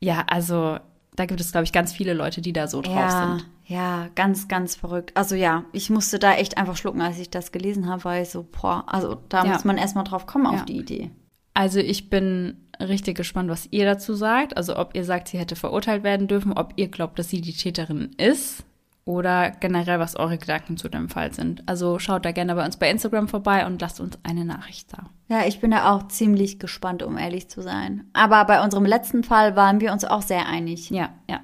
[0.00, 0.78] ja, also
[1.18, 3.46] da gibt es, glaube ich, ganz viele Leute, die da so drauf Ja, sind.
[3.66, 5.12] ja, ganz, ganz verrückt.
[5.16, 8.30] Also ja, ich musste da echt einfach schlucken, als ich das gelesen habe, weil ich
[8.30, 9.52] so, boah, also da Ja.
[9.52, 10.52] muss man erstmal drauf kommen Ja.
[10.60, 11.10] auf die Idee.
[11.54, 14.56] Also ich bin richtig gespannt, was ihr dazu sagt.
[14.56, 17.52] Also ob ihr sagt, sie hätte verurteilt werden dürfen, ob ihr glaubt, dass sie die
[17.52, 18.64] Täterin ist
[19.08, 21.66] oder generell, was eure Gedanken zu dem Fall sind.
[21.66, 25.04] Also schaut da gerne bei uns bei Instagram vorbei und lasst uns eine Nachricht da.
[25.28, 28.04] Ja, ich bin da auch ziemlich gespannt, um ehrlich zu sein.
[28.12, 30.90] Aber bei unserem letzten Fall waren wir uns auch sehr einig.
[30.90, 31.40] Ja, ja.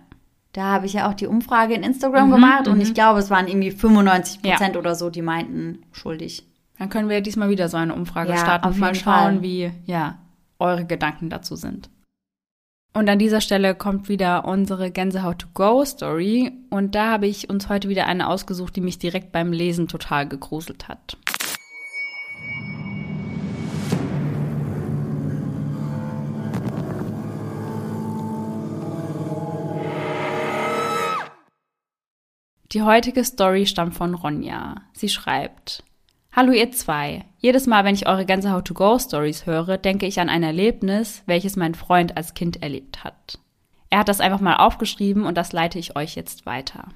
[0.53, 2.83] Da habe ich ja auch die Umfrage in Instagram Mhm, gemacht und mhm.
[2.83, 4.51] ich glaube, es waren irgendwie 95 Ja.
[4.53, 6.47] Prozent oder so, die meinten schuldig.
[6.79, 9.43] Dann können wir diesmal wieder so eine Umfrage Ja, starten und mal schauen, Fall.
[9.43, 10.19] wie ja
[10.59, 11.89] eure Gedanken dazu sind.
[12.97, 17.51] Und an dieser Stelle kommt wieder unsere Gänsehaut to go Story und da habe ich
[17.51, 21.17] uns heute wieder eine ausgesucht, die mich direkt beim Lesen total gegruselt hat.
[32.71, 34.83] Die heutige Story stammt von Ronja.
[34.93, 35.83] Sie schreibt:
[36.37, 37.27] Hallo ihr zwei.
[37.39, 41.23] Jedes Mal, wenn ich eure Gänsehaut to go Stories höre, denke ich an ein Erlebnis,
[41.27, 43.39] welches mein Freund als Kind erlebt hat.
[43.89, 46.89] Er hat das einfach mal aufgeschrieben und das leite ich euch jetzt weiter.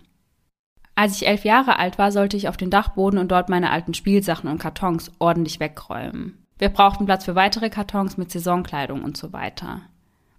[0.97, 3.95] Als ich elf Jahre alt war, sollte ich auf den Dachboden und dort meine alten
[3.95, 6.45] Spielsachen und Kartons ordentlich wegräumen.
[6.59, 9.82] Wir brauchten Platz für weitere Kartons mit Saisonkleidung und so weiter.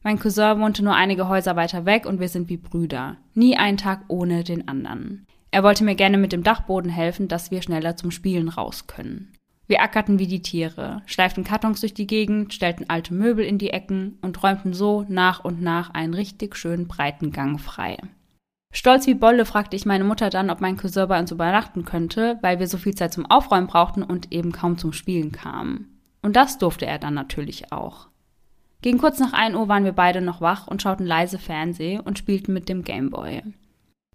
[0.04, 3.16] Mein Cousin wohnte nur einige Häuser weiter weg und wir sind wie Brüder.
[3.34, 5.26] Nie einen Tag ohne den anderen.
[5.52, 9.34] Er wollte mir gerne mit dem Dachboden helfen, dass wir schneller zum Spielen raus können.
[9.68, 13.70] Wir ackerten wie die Tiere, schleiften Kartons durch die Gegend, stellten alte Möbel in die
[13.70, 17.98] Ecken und räumten so nach und nach einen richtig schönen breiten Gang frei.
[18.72, 22.38] Stolz wie Bolle fragte ich meine Mutter dann, ob mein Cousin bei uns übernachten könnte,
[22.42, 26.00] weil wir so viel Zeit zum Aufräumen brauchten und eben kaum zum Spielen kamen.
[26.22, 28.08] Und das durfte er dann natürlich auch.
[28.82, 32.18] Gegen kurz nach 1 Uhr waren wir beide noch wach und schauten leise Fernseh und
[32.18, 33.42] spielten mit dem Gameboy.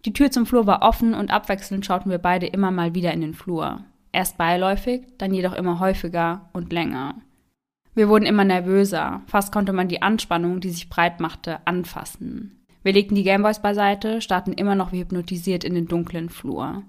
[0.05, 3.23] Die Tür zum Flur war offen und abwechselnd schauten wir beide immer mal wieder in
[3.23, 3.81] den Flur.
[4.13, 7.17] Erst beiläufig, dann jedoch immer häufiger und länger.
[7.95, 12.65] Wir wurden immer nervöser, fast konnte man die Anspannung, die sich breit machte, anfassen.
[12.83, 16.83] Wir legten die Gameboys beiseite, starrten immer noch wie hypnotisiert in den dunklen Flur.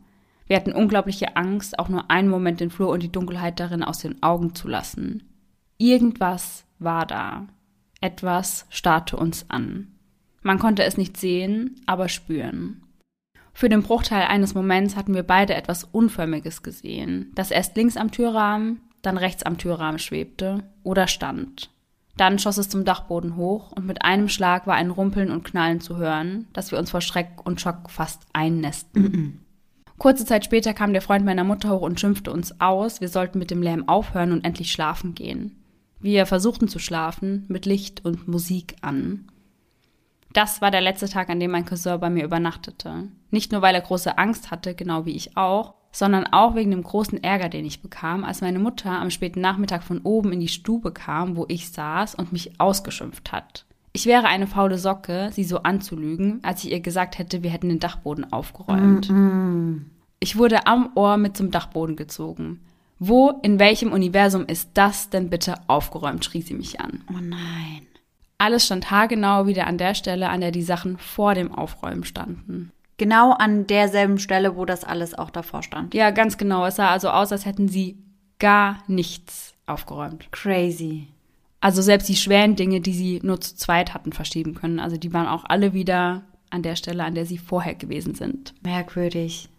[0.48, 4.00] Wir hatten unglaubliche Angst, auch nur einen Moment den Flur und die Dunkelheit darin aus
[4.00, 5.24] den Augen zu lassen.
[5.78, 7.48] Irgendwas war da.
[8.02, 9.88] Etwas starrte uns an.
[10.42, 12.85] Man konnte es nicht sehen, aber spüren.
[13.58, 18.12] Für den Bruchteil eines Moments hatten wir beide etwas Unförmiges gesehen, das erst links am
[18.12, 21.72] Türrahmen, dann rechts am Türrahmen schwebte oder stand.
[22.18, 25.80] Dann schoss es zum Dachboden hoch und mit einem Schlag war ein Rumpeln und Knallen
[25.80, 29.40] zu hören, dass wir uns vor Schreck und Schock fast einnässten.
[30.00, 33.40] Kurze Zeit später kam der Freund meiner Mutter hoch und schimpfte uns aus, wir sollten
[33.40, 35.64] mit dem Lärm aufhören und endlich schlafen gehen.
[36.02, 39.30] Wir versuchten zu schlafen, mit Licht und Musik an.
[40.36, 43.08] Das war der letzte Tag, an dem mein Cousin bei mir übernachtete.
[43.32, 46.84] Nicht nur, weil er große Angst hatte, genau wie ich auch, sondern auch wegen dem
[46.84, 50.50] großen Ärger, den ich bekam, als meine Mutter am späten Nachmittag von oben in die
[50.50, 53.66] Stube kam, wo ich saß und mich ausgeschimpft hat.
[53.94, 57.70] Ich wäre eine faule Socke, sie so anzulügen, als ich ihr gesagt hätte, wir hätten
[57.70, 59.10] den Dachboden aufgeräumt.
[60.20, 62.60] Ich wurde am Ohr mit zum Dachboden gezogen.
[63.00, 67.06] Wo, in welchem Universum ist das denn bitte aufgeräumt, schrie sie mich an.
[67.10, 67.88] Oh nein.
[68.46, 72.72] Alles stand haargenau wieder an der Stelle, an der die Sachen vor dem Aufräumen standen.
[72.98, 75.96] Genau an derselben Stelle, wo das alles auch davor stand.
[75.96, 76.64] Ja, ganz genau.
[76.64, 77.98] Es sah also aus, als hätten sie
[78.38, 80.32] gar nichts aufgeräumt.
[80.32, 81.08] Crazy.
[81.60, 85.12] Also selbst die schweren Dinge, die sie nur zu zweit hatten verschieben können, also die
[85.12, 86.22] waren auch alle wieder
[86.52, 88.54] an der Stelle, an der sie vorher gewesen sind.
[88.62, 89.50] Merkwürdig.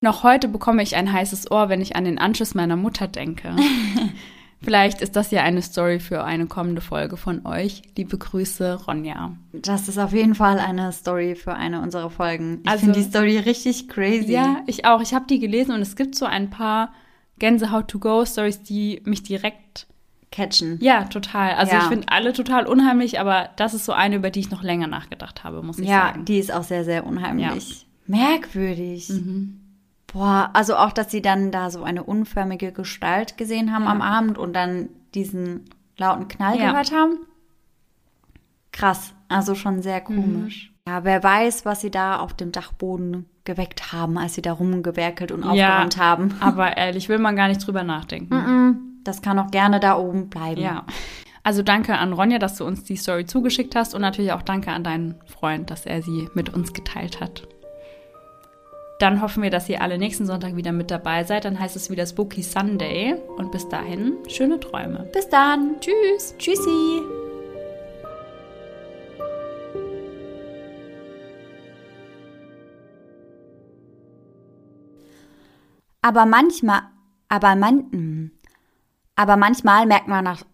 [0.00, 3.54] Noch heute bekomme ich ein heißes Ohr, wenn ich an den Anschluss meiner Mutter denke.
[4.64, 7.82] Vielleicht ist das ja eine Story für eine kommende Folge von euch.
[7.96, 9.36] Liebe Grüße, Ronja.
[9.52, 12.60] Das ist auf jeden Fall eine Story für eine unserer Folgen.
[12.64, 14.32] Ich Also- finde die Story richtig crazy.
[14.32, 15.00] Ja, ich auch.
[15.00, 16.92] Ich habe die gelesen und es gibt so ein paar
[17.38, 19.86] Gänsehaut-to-go-Stories, die mich direkt.
[20.30, 20.78] Catchen.
[20.80, 21.52] Ja, total.
[21.54, 21.78] Also Ja.
[21.82, 24.88] ich finde alle total unheimlich, aber das ist so eine, über die ich noch länger
[24.88, 26.24] nachgedacht habe, muss ich Ja, sagen.
[26.24, 27.86] die ist auch sehr, sehr unheimlich.
[28.08, 29.12] Merkwürdig.
[30.14, 34.38] Boah, also auch, dass sie dann da so eine unförmige Gestalt gesehen haben am Abend
[34.38, 35.64] und dann diesen
[35.98, 36.70] lauten Knall Ja.
[36.70, 37.18] gehört haben.
[38.72, 40.72] Krass, also schon sehr komisch.
[40.88, 45.32] Ja, wer weiß, was sie da auf dem Dachboden geweckt haben, als sie da rumgewerkelt
[45.32, 46.34] und aufgeräumt haben.
[46.40, 48.34] Aber ehrlich, will man gar nicht drüber nachdenken.
[48.34, 50.60] Mm, Das kann auch gerne da oben bleiben.
[50.60, 50.84] Ja.
[51.42, 54.70] Also danke an Ronja, dass du uns die Story zugeschickt hast und natürlich auch danke
[54.72, 57.46] an deinen Freund, dass er sie mit uns geteilt hat.
[59.04, 61.44] Dann hoffen wir, dass ihr alle nächsten Sonntag wieder mit dabei seid.
[61.44, 63.14] Dann heißt es wieder Spooky Sunday.
[63.36, 65.10] Und bis dahin, schöne Träume.
[65.12, 65.78] Bis dann.
[65.78, 66.34] Tschüss.
[66.38, 67.02] Tschüssi.
[76.00, 76.80] Aber manchmal,
[77.28, 78.30] aber man, mm.
[79.16, 80.44] aber manchmal merkt man nach,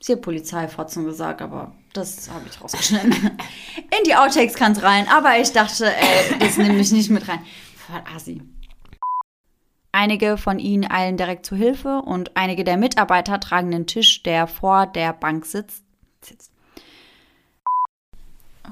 [0.00, 3.12] Sie hat Polizeifotzen gesagt, aber das habe ich rausgeschnitten.
[3.76, 7.28] In die Outtakes kann es rein, aber ich dachte, ey, das nehme ich nicht mit
[7.28, 7.40] rein.
[7.76, 8.42] Voll assi.
[9.92, 14.46] Einige von ihnen eilen direkt zu Hilfe und einige der Mitarbeiter tragen den Tisch, der
[14.46, 15.84] vor der Bank sitzt.
[16.24, 16.50] sitzt.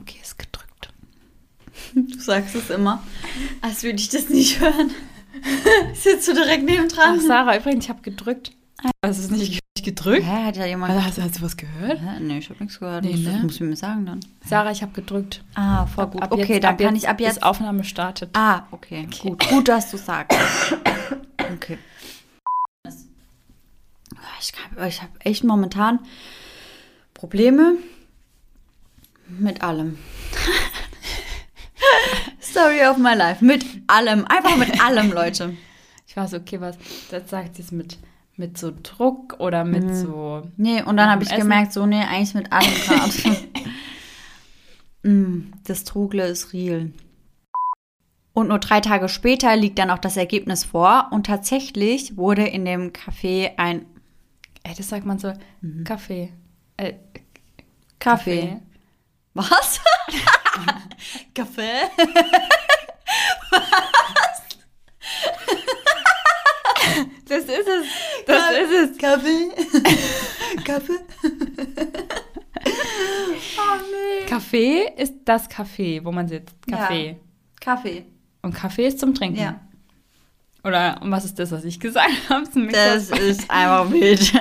[0.00, 0.92] Okay, ist gedrückt.
[1.94, 3.02] Du sagst es immer,
[3.60, 4.92] als würde ich das nicht hören.
[5.94, 7.18] Sitzt du direkt neben dran?
[7.18, 8.52] Ach, Sarah, übrigens, ich habe gedrückt.
[9.02, 10.22] Du es nicht gedrückt?
[10.24, 10.92] Hä, hat ja jemand.
[10.92, 12.00] Also, hast, hast du was gehört?
[12.00, 12.20] Hä?
[12.20, 13.04] Nee, ich habe nichts gehört.
[13.04, 13.40] Nee, ne?
[13.42, 14.20] musst du mir sagen dann.
[14.44, 15.42] Sarah, ich habe gedrückt.
[15.54, 16.22] Ah, voll Ab- gut.
[16.22, 17.36] ab okay, jetzt- dann kann jetzt ich ab jetzt.
[17.38, 18.30] Ist Aufnahme startet.
[18.34, 19.06] Ah, okay.
[19.22, 20.38] Gut, gut, dass du sagst.
[21.54, 21.78] Okay.
[24.40, 25.98] Ich habe ich hab echt momentan
[27.14, 27.74] Probleme
[29.28, 29.98] mit allem.
[32.40, 33.44] Story of my life.
[33.44, 34.24] Mit allem.
[34.26, 35.56] Einfach mit allem, Leute.
[36.06, 36.76] Ich war so, okay, was,
[37.10, 37.98] das sagt sie es mit,
[38.40, 39.94] mit so Druck oder mit Mhm.
[39.94, 40.42] so.
[40.56, 41.42] Nee, und dann habe ich Essen.
[41.42, 43.12] gemerkt, so, nee, eigentlich mit allem gerade.
[45.04, 46.90] Mm, das Trugle ist real.
[48.32, 51.08] Und nur drei Tage später liegt dann auch das Ergebnis vor.
[51.12, 53.86] Und tatsächlich wurde in dem Café ein
[54.62, 55.32] Ey, das sagt man so,
[55.84, 56.34] Kaffee.
[56.76, 56.92] Äh,
[57.98, 58.60] Kaffee.
[59.32, 59.80] Was?
[61.34, 61.80] Kaffee?
[67.26, 67.86] Das ist es.
[68.26, 68.98] Das ist es.
[68.98, 69.48] Kaffee?
[70.64, 70.98] Kaffee?
[73.58, 74.26] oh nee.
[74.26, 76.54] Kaffee ist das Café, wo man sitzt.
[76.68, 77.06] Kaffee.
[77.10, 77.16] Ja.
[77.60, 78.04] Kaffee.
[78.42, 79.38] Und Kaffee ist zum Trinken.
[79.40, 79.60] Ja.
[80.64, 82.44] Oder und was ist das, was ich gesagt habe?
[82.72, 84.32] Das aus- ist einfach wild.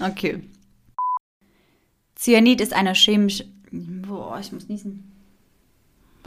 [0.00, 0.42] okay.
[2.16, 3.46] Cyanid ist eine chemische.
[3.70, 5.10] Boah, ich muss niesen.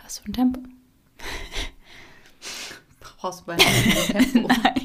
[0.03, 0.61] Was für ein Tempo?
[3.19, 4.47] Brauchst du bei Tempo?
[4.47, 4.84] Nein.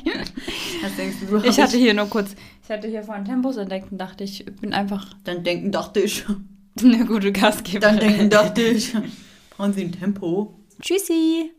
[0.83, 1.37] Was denkst du?
[1.39, 4.73] Ich hatte hier nur kurz, ich hatte hier vorhin Tempos entdeckt und dachte, ich bin
[4.73, 6.25] einfach Dann denken, dachte ich.
[6.83, 7.81] eine gute Gastgeberin.
[7.81, 8.95] Dann denken, dachte ich.
[9.51, 10.55] Brauchen Sie ein Tempo?
[10.81, 11.51] Tschüssi.